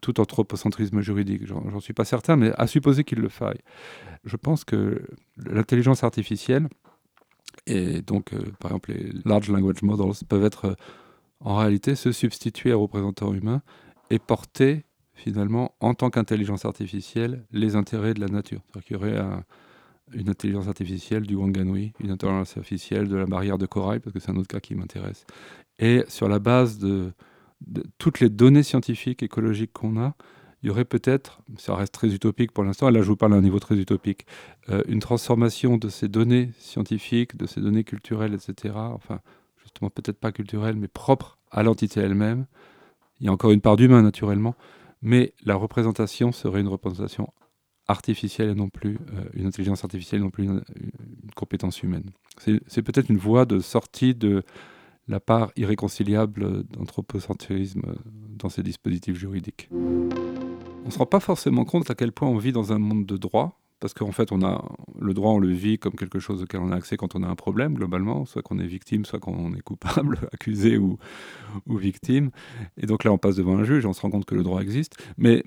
tout, 0.00 0.18
anthropocentrisme 0.18 1.02
juridique. 1.02 1.42
J'en 1.44 1.80
suis 1.80 1.92
pas 1.92 2.06
certain, 2.06 2.36
mais 2.36 2.52
à 2.56 2.66
supposer 2.66 3.04
qu'il 3.04 3.18
le 3.18 3.28
faille. 3.28 3.60
Je 4.24 4.36
pense 4.36 4.64
que 4.64 5.02
l'intelligence 5.36 6.04
artificielle 6.04 6.68
et 7.66 8.00
donc, 8.00 8.30
par 8.60 8.70
exemple, 8.70 8.92
les 8.92 9.12
large 9.26 9.50
language 9.50 9.82
models 9.82 10.24
peuvent 10.26 10.44
être 10.44 10.74
en 11.44 11.56
réalité 11.56 11.94
se 11.94 12.10
substituer 12.10 12.72
aux 12.72 12.80
représentants 12.80 13.32
humains 13.32 13.62
et 14.10 14.18
porter 14.18 14.84
finalement, 15.14 15.74
en 15.80 15.94
tant 15.94 16.10
qu'intelligence 16.10 16.64
artificielle, 16.64 17.44
les 17.52 17.76
intérêts 17.76 18.14
de 18.14 18.20
la 18.20 18.26
nature. 18.26 18.60
C'est-à-dire 18.66 18.86
qu'il 18.86 18.96
y 18.96 18.98
aurait 18.98 19.22
une 20.12 20.28
intelligence 20.28 20.68
artificielle 20.68 21.26
du 21.26 21.34
Wanganui, 21.34 21.92
une 22.00 22.10
intelligence 22.10 22.56
artificielle 22.56 23.08
de 23.08 23.16
la 23.16 23.26
barrière 23.26 23.56
de 23.56 23.66
corail, 23.66 24.00
parce 24.00 24.12
que 24.12 24.20
c'est 24.20 24.30
un 24.30 24.36
autre 24.36 24.48
cas 24.48 24.60
qui 24.60 24.74
m'intéresse. 24.74 25.24
Et 25.78 26.04
sur 26.08 26.28
la 26.28 26.40
base 26.40 26.78
de, 26.78 27.12
toutes 27.98 28.20
les 28.20 28.28
données 28.28 28.62
scientifiques, 28.62 29.22
écologiques 29.22 29.72
qu'on 29.72 29.96
a, 29.98 30.14
il 30.62 30.68
y 30.68 30.70
aurait 30.70 30.84
peut-être, 30.84 31.40
ça 31.58 31.74
reste 31.74 31.92
très 31.92 32.12
utopique 32.12 32.52
pour 32.52 32.64
l'instant, 32.64 32.88
là 32.88 33.02
je 33.02 33.06
vous 33.06 33.16
parle 33.16 33.34
à 33.34 33.36
un 33.36 33.42
niveau 33.42 33.58
très 33.58 33.76
utopique, 33.76 34.26
euh, 34.70 34.82
une 34.88 34.98
transformation 34.98 35.76
de 35.76 35.90
ces 35.90 36.08
données 36.08 36.52
scientifiques, 36.58 37.36
de 37.36 37.46
ces 37.46 37.60
données 37.60 37.84
culturelles, 37.84 38.32
etc. 38.32 38.74
Enfin, 38.74 39.20
peut-être 39.80 40.18
pas 40.18 40.32
culturelles, 40.32 40.76
mais 40.76 40.88
propres 40.88 41.38
à 41.50 41.62
l'entité 41.62 42.00
elle-même. 42.00 42.46
Il 43.20 43.26
y 43.26 43.28
a 43.28 43.32
encore 43.32 43.52
une 43.52 43.60
part 43.60 43.76
d'humain, 43.76 44.02
naturellement, 44.02 44.54
mais 45.02 45.34
la 45.44 45.54
représentation 45.54 46.32
serait 46.32 46.60
une 46.60 46.68
représentation 46.68 47.32
artificielle 47.86 48.50
et 48.50 48.54
non 48.54 48.68
plus 48.68 48.98
euh, 49.12 49.24
une 49.34 49.46
intelligence 49.46 49.84
artificielle, 49.84 50.22
non 50.22 50.30
plus 50.30 50.44
une, 50.44 50.62
compétence 51.36 51.82
humaine. 51.82 52.10
C'est 52.38 52.82
peut-être 52.82 53.10
une 53.10 53.18
voie 53.18 53.44
de 53.44 53.60
sortie 53.60 54.14
de 54.14 54.42
la 55.08 55.20
part 55.20 55.52
irréconciliable 55.56 56.64
d'anthropocentrisme 56.64 57.82
dans 58.38 58.48
ces 58.48 58.62
dispositifs 58.62 59.16
juridiques. 59.16 59.68
On 59.72 60.86
ne 60.86 60.90
se 60.90 60.98
rend 60.98 61.06
pas 61.06 61.20
forcément 61.20 61.64
compte 61.64 61.90
à 61.90 61.94
quel 61.94 62.12
point 62.12 62.28
on 62.28 62.38
vit 62.38 62.52
dans 62.52 62.72
un 62.72 62.78
monde 62.78 63.04
de 63.04 63.16
droit, 63.16 63.60
parce 63.84 63.92
qu'en 63.92 64.12
fait, 64.12 64.32
on 64.32 64.40
a 64.40 64.64
le 64.98 65.12
droit, 65.12 65.32
on 65.32 65.38
le 65.38 65.52
vit 65.52 65.78
comme 65.78 65.92
quelque 65.92 66.18
chose 66.18 66.42
auquel 66.42 66.60
on 66.60 66.72
a 66.72 66.74
accès 66.74 66.96
quand 66.96 67.14
on 67.16 67.22
a 67.22 67.26
un 67.28 67.34
problème, 67.34 67.74
globalement, 67.74 68.24
soit 68.24 68.40
qu'on 68.40 68.58
est 68.58 68.66
victime, 68.66 69.04
soit 69.04 69.20
qu'on 69.20 69.52
est 69.52 69.60
coupable, 69.60 70.20
accusé 70.32 70.78
ou, 70.78 70.96
victime. 71.68 72.30
Et 72.78 72.86
donc 72.86 73.04
là, 73.04 73.12
on 73.12 73.18
passe 73.18 73.36
devant 73.36 73.58
un 73.58 73.64
juge, 73.64 73.84
on 73.84 73.92
se 73.92 74.00
rend 74.00 74.08
compte 74.08 74.24
que 74.24 74.34
le 74.34 74.42
droit 74.42 74.62
existe. 74.62 74.96
Mais 75.18 75.44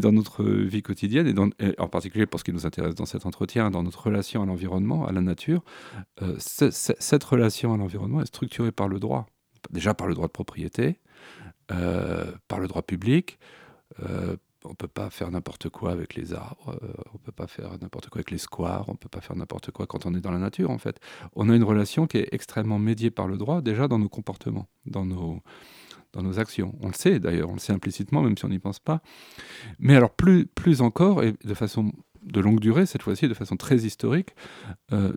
dans 0.00 0.10
notre 0.10 0.42
vie 0.42 0.80
quotidienne, 0.80 1.50
et, 1.58 1.78
en 1.78 1.88
particulier 1.88 2.24
pour 2.24 2.40
ce 2.40 2.44
qui 2.44 2.52
nous 2.54 2.64
intéresse 2.64 2.94
dans 2.94 3.04
cet 3.04 3.26
entretien, 3.26 3.70
dans 3.70 3.82
notre 3.82 4.06
relation 4.06 4.42
à 4.42 4.46
l'environnement, 4.46 5.04
à 5.04 5.12
la 5.12 5.20
nature, 5.20 5.62
euh, 6.22 6.36
cette 6.38 7.24
relation 7.24 7.74
à 7.74 7.76
l'environnement 7.76 8.22
est 8.22 8.26
structurée 8.26 8.72
par 8.72 8.88
le 8.88 8.98
droit. 8.98 9.26
Déjà 9.70 9.92
par 9.92 10.06
le 10.06 10.14
droit 10.14 10.28
de 10.28 10.32
propriété, 10.32 10.98
euh, 11.72 12.32
par 12.48 12.58
le 12.58 12.68
droit 12.68 12.80
public, 12.80 13.38
euh, 14.02 14.36
on 14.64 14.74
peut 14.74 14.88
pas 14.88 15.10
faire 15.10 15.30
n'importe 15.30 15.68
quoi 15.68 15.92
avec 15.92 16.14
les 16.14 16.34
arbres, 16.34 16.78
euh, 16.82 16.92
on 17.14 17.18
peut 17.18 17.32
pas 17.32 17.46
faire 17.46 17.70
n'importe 17.80 18.08
quoi 18.08 18.18
avec 18.18 18.30
les 18.30 18.38
squares, 18.38 18.88
on 18.88 18.94
peut 18.94 19.08
pas 19.08 19.20
faire 19.20 19.36
n'importe 19.36 19.70
quoi 19.70 19.86
quand 19.86 20.06
on 20.06 20.14
est 20.14 20.20
dans 20.20 20.30
la 20.30 20.38
nature 20.38 20.70
en 20.70 20.78
fait. 20.78 21.00
On 21.34 21.48
a 21.48 21.56
une 21.56 21.64
relation 21.64 22.06
qui 22.06 22.18
est 22.18 22.28
extrêmement 22.32 22.78
médiée 22.78 23.10
par 23.10 23.26
le 23.26 23.36
droit 23.36 23.60
déjà 23.62 23.88
dans 23.88 23.98
nos 23.98 24.08
comportements, 24.08 24.68
dans 24.86 25.04
nos 25.04 25.42
actions. 26.38 26.74
On 26.80 26.88
le 26.88 26.94
sait 26.94 27.18
d'ailleurs, 27.18 27.50
on 27.50 27.54
le 27.54 27.58
sait 27.58 27.72
implicitement 27.72 28.22
même 28.22 28.36
si 28.36 28.44
on 28.44 28.48
n'y 28.48 28.58
pense 28.58 28.78
pas. 28.78 29.02
Mais 29.78 29.96
alors 29.96 30.10
plus 30.10 30.46
plus 30.46 30.82
encore 30.82 31.22
et 31.22 31.34
de 31.44 31.54
façon 31.54 31.92
de 32.22 32.40
longue 32.40 32.60
durée 32.60 32.86
cette 32.86 33.02
fois-ci, 33.02 33.28
de 33.28 33.34
façon 33.34 33.56
très 33.56 33.76
historique, 33.76 34.34
euh, 34.92 35.12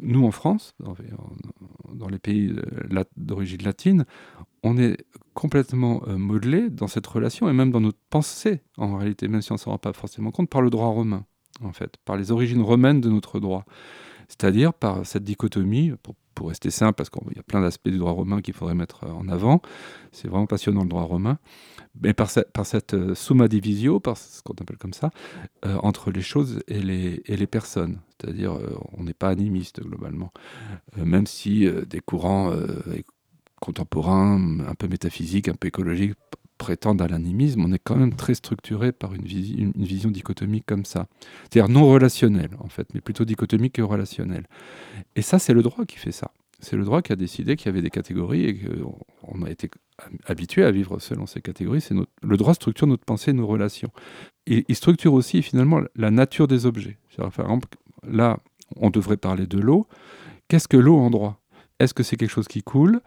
nous 0.00 0.24
en 0.24 0.30
France, 0.30 0.74
dans, 0.80 2.08
les 2.08 2.18
pays 2.18 2.54
d'origine 3.16 3.62
latine, 3.62 4.04
on 4.62 4.78
est 4.78 4.96
complètement 5.34 6.02
euh, 6.06 6.16
modelé 6.16 6.70
dans 6.70 6.86
cette 6.86 7.06
relation 7.06 7.48
et 7.48 7.52
même 7.52 7.70
dans 7.70 7.80
notre 7.80 7.98
pensée, 8.10 8.62
en 8.76 8.96
réalité, 8.96 9.28
même 9.28 9.42
si 9.42 9.52
on 9.52 9.56
ne 9.56 9.60
s'en 9.60 9.72
rend 9.72 9.78
pas 9.78 9.92
forcément 9.92 10.30
compte, 10.30 10.48
par 10.48 10.62
le 10.62 10.70
droit 10.70 10.88
romain, 10.88 11.24
en 11.62 11.72
fait, 11.72 11.96
par 12.04 12.16
les 12.16 12.30
origines 12.30 12.62
romaines 12.62 13.00
de 13.00 13.08
notre 13.08 13.40
droit. 13.40 13.64
C'est-à-dire 14.28 14.72
par 14.72 15.04
cette 15.04 15.24
dichotomie, 15.24 15.92
rester 16.40 16.70
simple, 16.70 16.94
parce 16.94 17.10
qu'il 17.10 17.36
y 17.36 17.38
a 17.38 17.42
plein 17.42 17.60
d'aspects 17.60 17.88
du 17.88 17.98
droit 17.98 18.12
romain 18.12 18.40
qu'il 18.40 18.54
faudrait 18.54 18.74
mettre 18.74 19.04
euh, 19.04 19.12
en 19.12 19.28
avant, 19.28 19.62
c'est 20.10 20.28
vraiment 20.28 20.46
passionnant 20.46 20.82
le 20.82 20.88
droit 20.88 21.02
romain, 21.02 21.38
mais 22.00 22.14
par, 22.14 22.30
cette 22.30 22.94
euh, 22.94 23.14
summa 23.14 23.48
divisio, 23.48 24.00
par 24.00 24.16
ce 24.16 24.42
qu'on 24.42 24.54
appelle 24.54 24.78
comme 24.78 24.94
ça, 24.94 25.10
entre 25.64 26.10
les 26.10 26.22
choses 26.22 26.60
et 26.68 26.80
les, 26.80 27.46
personnes. 27.46 28.00
C'est-à-dire, 28.10 28.58
on 28.96 29.04
n'est 29.04 29.14
pas 29.14 29.28
animiste 29.28 29.82
globalement, 29.82 30.32
même 30.96 31.26
si 31.26 31.68
des 31.86 32.00
courants 32.00 32.52
contemporain, 33.60 34.60
un 34.66 34.74
peu 34.74 34.88
métaphysique, 34.88 35.48
un 35.48 35.54
peu 35.54 35.68
écologique, 35.68 36.14
prétendent 36.62 37.02
à 37.02 37.08
l'animisme, 37.08 37.64
on 37.64 37.72
est 37.72 37.80
quand 37.82 37.96
même 37.96 38.14
très 38.14 38.34
structuré 38.34 38.92
par 38.92 39.14
une, 39.14 39.24
vision 39.24 40.12
dichotomique 40.12 40.64
comme 40.64 40.84
ça. 40.84 41.08
C'est-à-dire 41.42 41.68
non 41.68 41.88
relationnelle, 41.88 42.50
en 42.60 42.68
fait, 42.68 42.86
mais 42.94 43.00
plutôt 43.00 43.24
dichotomique 43.24 43.72
que 43.74 43.82
relationnelle. 43.82 44.46
Et 45.16 45.22
ça, 45.22 45.40
c'est 45.40 45.54
le 45.54 45.62
droit 45.62 45.84
qui 45.84 45.98
fait 45.98 46.12
ça. 46.12 46.30
C'est 46.60 46.76
le 46.76 46.84
droit 46.84 47.02
qui 47.02 47.12
a 47.12 47.16
décidé 47.16 47.56
qu'il 47.56 47.66
y 47.66 47.68
avait 47.70 47.82
des 47.82 47.90
catégories 47.90 48.44
et 48.44 48.54
qu'on 48.54 49.42
a 49.42 49.50
été 49.50 49.68
habitué 50.26 50.62
à 50.64 50.70
vivre 50.70 51.00
selon 51.00 51.26
ces 51.26 51.40
catégories. 51.40 51.80
C'est 51.80 51.96
le 51.96 52.36
droit 52.36 52.54
structure 52.54 52.86
notre 52.86 53.04
pensée 53.04 53.32
et 53.32 53.34
nos 53.34 53.48
relations. 53.48 53.90
Il 54.46 54.76
structure 54.76 55.14
aussi 55.14 55.42
finalement 55.42 55.80
la 55.96 56.12
nature 56.12 56.46
des 56.46 56.64
objets. 56.64 56.96
Par 57.16 57.26
exemple, 57.40 57.66
là, 58.06 58.38
on 58.76 58.90
devrait 58.90 59.16
parler 59.16 59.48
de 59.48 59.58
l'eau. 59.58 59.88
Qu'est-ce 60.46 60.68
que 60.68 60.76
l'eau 60.76 60.96
en 60.96 61.10
droit? 61.10 61.40
Est-ce 61.80 61.92
que 61.92 62.04
c'est 62.04 62.16
quelque 62.16 62.30
chose 62.30 62.46
qui 62.46 62.62
coule? 62.62 63.00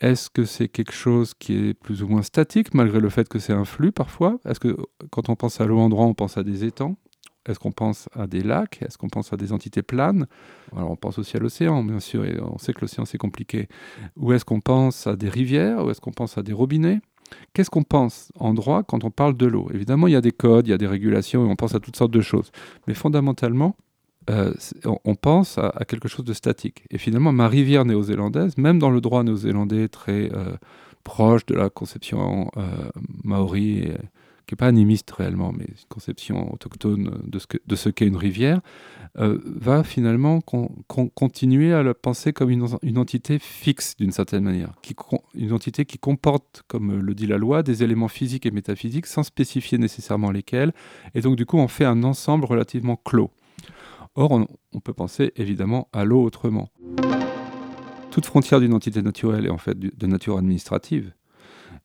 Est-ce 0.00 0.30
que 0.30 0.44
c'est 0.44 0.68
quelque 0.68 0.92
chose 0.92 1.34
qui 1.34 1.54
est 1.54 1.74
plus 1.74 2.02
ou 2.02 2.08
moins 2.08 2.22
statique, 2.22 2.72
malgré 2.74 3.00
le 3.00 3.08
fait 3.08 3.28
que 3.28 3.38
c'est 3.38 3.52
un 3.52 3.64
flux 3.64 3.92
parfois? 3.92 4.38
Est-ce 4.44 4.60
que 4.60 4.76
quand 5.10 5.28
on 5.28 5.36
pense 5.36 5.60
à 5.60 5.66
l'eau 5.66 5.78
en 5.78 5.88
droit, 5.88 6.06
on 6.06 6.14
pense 6.14 6.38
à 6.38 6.42
des 6.42 6.64
étangs? 6.64 6.96
Est-ce 7.46 7.58
qu'on 7.58 7.72
pense 7.72 8.08
à 8.14 8.26
des 8.26 8.42
lacs? 8.42 8.82
Est-ce 8.82 8.98
qu'on 8.98 9.08
pense 9.08 9.32
à 9.32 9.36
des 9.36 9.52
entités 9.52 9.82
planes? 9.82 10.26
Alors 10.76 10.90
on 10.90 10.96
pense 10.96 11.18
aussi 11.18 11.36
à 11.36 11.40
l'océan, 11.40 11.82
bien 11.82 11.98
sûr, 11.98 12.24
et 12.24 12.38
on 12.40 12.58
sait 12.58 12.72
que 12.74 12.82
l'océan 12.82 13.06
c'est 13.06 13.18
compliqué. 13.18 13.68
Ou 14.16 14.32
est-ce 14.32 14.44
qu'on 14.44 14.60
pense 14.60 15.06
à 15.06 15.16
des 15.16 15.28
rivières? 15.28 15.84
Ou 15.84 15.90
est-ce 15.90 16.00
qu'on 16.00 16.12
pense 16.12 16.36
à 16.36 16.42
des 16.42 16.52
robinets? 16.52 17.00
Qu'est-ce 17.52 17.70
qu'on 17.70 17.82
pense 17.82 18.32
en 18.38 18.54
droit 18.54 18.82
quand 18.82 19.04
on 19.04 19.10
parle 19.10 19.36
de 19.36 19.46
l'eau? 19.46 19.68
Évidemment, 19.72 20.06
il 20.06 20.12
y 20.12 20.16
a 20.16 20.20
des 20.20 20.32
codes, 20.32 20.66
il 20.66 20.70
y 20.70 20.74
a 20.74 20.78
des 20.78 20.86
régulations, 20.86 21.46
et 21.46 21.48
on 21.48 21.56
pense 21.56 21.74
à 21.74 21.80
toutes 21.80 21.96
sortes 21.96 22.12
de 22.12 22.20
choses. 22.20 22.50
Mais 22.86 22.94
fondamentalement, 22.94 23.76
euh, 24.28 24.52
on 25.04 25.14
pense 25.14 25.58
à, 25.58 25.84
quelque 25.86 26.08
chose 26.08 26.24
de 26.24 26.32
statique. 26.32 26.84
Et 26.90 26.98
finalement, 26.98 27.32
ma 27.32 27.48
rivière 27.48 27.84
néo-zélandaise, 27.84 28.56
même 28.58 28.78
dans 28.78 28.90
le 28.90 29.00
droit 29.00 29.22
néo-zélandais 29.22 29.88
très 29.88 30.30
euh, 30.32 30.56
proche 31.04 31.46
de 31.46 31.54
la 31.54 31.70
conception 31.70 32.50
euh, 32.56 32.62
maori, 33.24 33.84
qui 34.46 34.54
n'est 34.54 34.56
pas 34.56 34.66
animiste 34.66 35.10
réellement, 35.10 35.52
mais 35.52 35.64
une 35.64 35.88
conception 35.88 36.52
autochtone 36.52 37.22
de 37.26 37.76
ce, 37.76 37.88
qu'est 37.90 38.06
une 38.06 38.16
rivière, 38.16 38.60
va 39.14 39.84
finalement 39.84 40.40
continuer 40.40 41.74
à 41.74 41.82
la 41.82 41.92
penser 41.92 42.32
comme 42.32 42.50
une, 42.50 42.98
entité 42.98 43.38
fixe 43.38 43.96
d'une 43.96 44.12
certaine 44.12 44.44
manière, 44.44 44.72
une 45.34 45.52
entité 45.52 45.84
qui 45.84 45.98
comporte, 45.98 46.62
comme 46.66 46.98
le 47.00 47.14
dit 47.14 47.26
la 47.26 47.36
loi, 47.36 47.62
des 47.62 47.82
éléments 47.82 48.08
physiques 48.08 48.46
et 48.46 48.50
métaphysiques 48.50 49.06
sans 49.06 49.22
spécifier 49.22 49.76
nécessairement 49.76 50.30
lesquels, 50.30 50.72
et 51.14 51.20
donc 51.20 51.36
du 51.36 51.44
coup 51.44 51.58
on 51.58 51.68
fait 51.68 51.84
un 51.84 52.02
ensemble 52.02 52.46
relativement 52.46 52.96
clos. 52.96 53.30
Or, 54.20 54.32
on, 54.32 54.80
peut 54.80 54.92
penser 54.92 55.30
évidemment 55.36 55.88
à 55.92 56.04
l'eau 56.04 56.24
autrement. 56.24 56.70
Toute 58.10 58.26
frontière 58.26 58.58
d'une 58.58 58.74
entité 58.74 59.00
naturelle 59.00 59.46
est 59.46 59.50
en 59.50 59.58
fait 59.58 59.78
de 59.78 60.06
nature 60.08 60.38
administrative, 60.38 61.12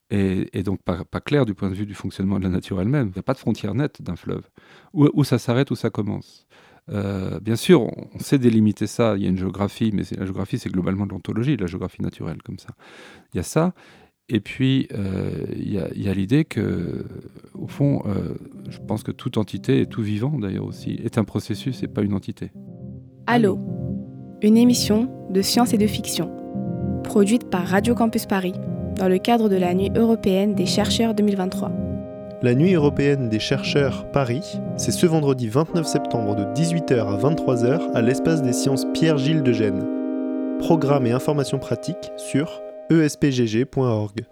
et, 0.09 0.63
donc 0.63 0.81
pas, 0.81 1.03
claire 1.21 1.45
du 1.45 1.53
point 1.53 1.69
de 1.69 1.75
vue 1.75 1.85
du 1.85 1.93
fonctionnement 1.93 2.39
de 2.39 2.43
la 2.43 2.49
nature 2.49 2.81
elle-même. 2.81 3.09
Il 3.09 3.13
n'y 3.13 3.19
a 3.19 3.23
pas 3.23 3.35
de 3.35 3.37
frontière 3.37 3.75
nette 3.75 4.01
d'un 4.01 4.15
fleuve, 4.15 4.49
où, 4.93 5.23
ça 5.23 5.37
s'arrête, 5.37 5.69
où 5.69 5.75
ça 5.75 5.91
commence? 5.91 6.47
Euh, 6.89 7.39
bien 7.39 7.55
sûr, 7.55 7.83
on 7.83 8.17
sait 8.17 8.39
délimiter 8.39 8.87
ça, 8.87 9.13
il 9.15 9.21
y 9.21 9.27
a 9.27 9.29
une 9.29 9.37
géographie, 9.37 9.91
mais 9.93 10.01
la 10.17 10.25
géographie 10.25 10.57
c'est 10.57 10.71
globalement 10.71 11.05
de 11.05 11.11
l'ontologie, 11.11 11.55
la 11.55 11.67
géographie 11.67 12.01
naturelle 12.01 12.41
comme 12.41 12.57
ça. 12.57 12.69
Il 13.33 13.37
y 13.37 13.41
a 13.41 13.43
ça, 13.43 13.75
et 14.29 14.39
puis, 14.39 14.87
euh, 14.93 15.31
il 15.55 15.73
y 15.73 16.09
a, 16.09 16.13
l'idée 16.13 16.45
que, 16.45 17.05
au 17.53 17.67
fond, 17.67 18.03
euh, 18.05 18.35
je 18.69 18.79
pense 18.79 19.03
que 19.03 19.11
toute 19.11 19.37
entité, 19.37 19.81
et 19.81 19.85
tout 19.85 20.01
vivant 20.01 20.39
d'ailleurs 20.39 20.65
aussi, 20.65 20.99
est 21.03 21.17
un 21.17 21.25
processus 21.25 21.83
et 21.83 21.87
pas 21.87 22.03
une 22.03 22.13
entité. 22.13 22.51
Allô, 23.27 23.59
une 24.41 24.55
émission 24.55 25.09
de 25.29 25.41
science 25.41 25.73
et 25.73 25.77
de 25.77 25.87
fiction, 25.87 26.31
produite 27.03 27.49
par 27.49 27.67
Radio 27.67 27.95
Campus 27.95 28.25
Paris, 28.25 28.53
dans 28.97 29.09
le 29.09 29.17
cadre 29.17 29.49
de 29.49 29.57
la 29.57 29.73
Nuit 29.73 29.91
européenne 29.95 30.55
des 30.55 30.65
chercheurs 30.65 31.13
2023. 31.15 31.71
La 32.41 32.55
Nuit 32.55 32.73
européenne 32.73 33.29
des 33.29 33.39
chercheurs 33.39 34.09
Paris, 34.11 34.59
c'est 34.77 34.91
ce 34.91 35.05
vendredi 35.05 35.49
29 35.49 35.85
septembre 35.85 36.35
de 36.35 36.43
18h 36.59 37.07
à 37.07 37.17
23h 37.17 37.91
à 37.93 38.01
l'espace 38.01 38.41
des 38.41 38.53
sciences 38.53 38.85
Pierre-Gilles 38.93 39.43
de 39.43 39.51
Gênes. 39.51 39.85
Programme 40.59 41.05
et 41.07 41.11
informations 41.11 41.59
pratiques 41.59 42.11
sur 42.17 42.61
espgg.org. 42.89 44.25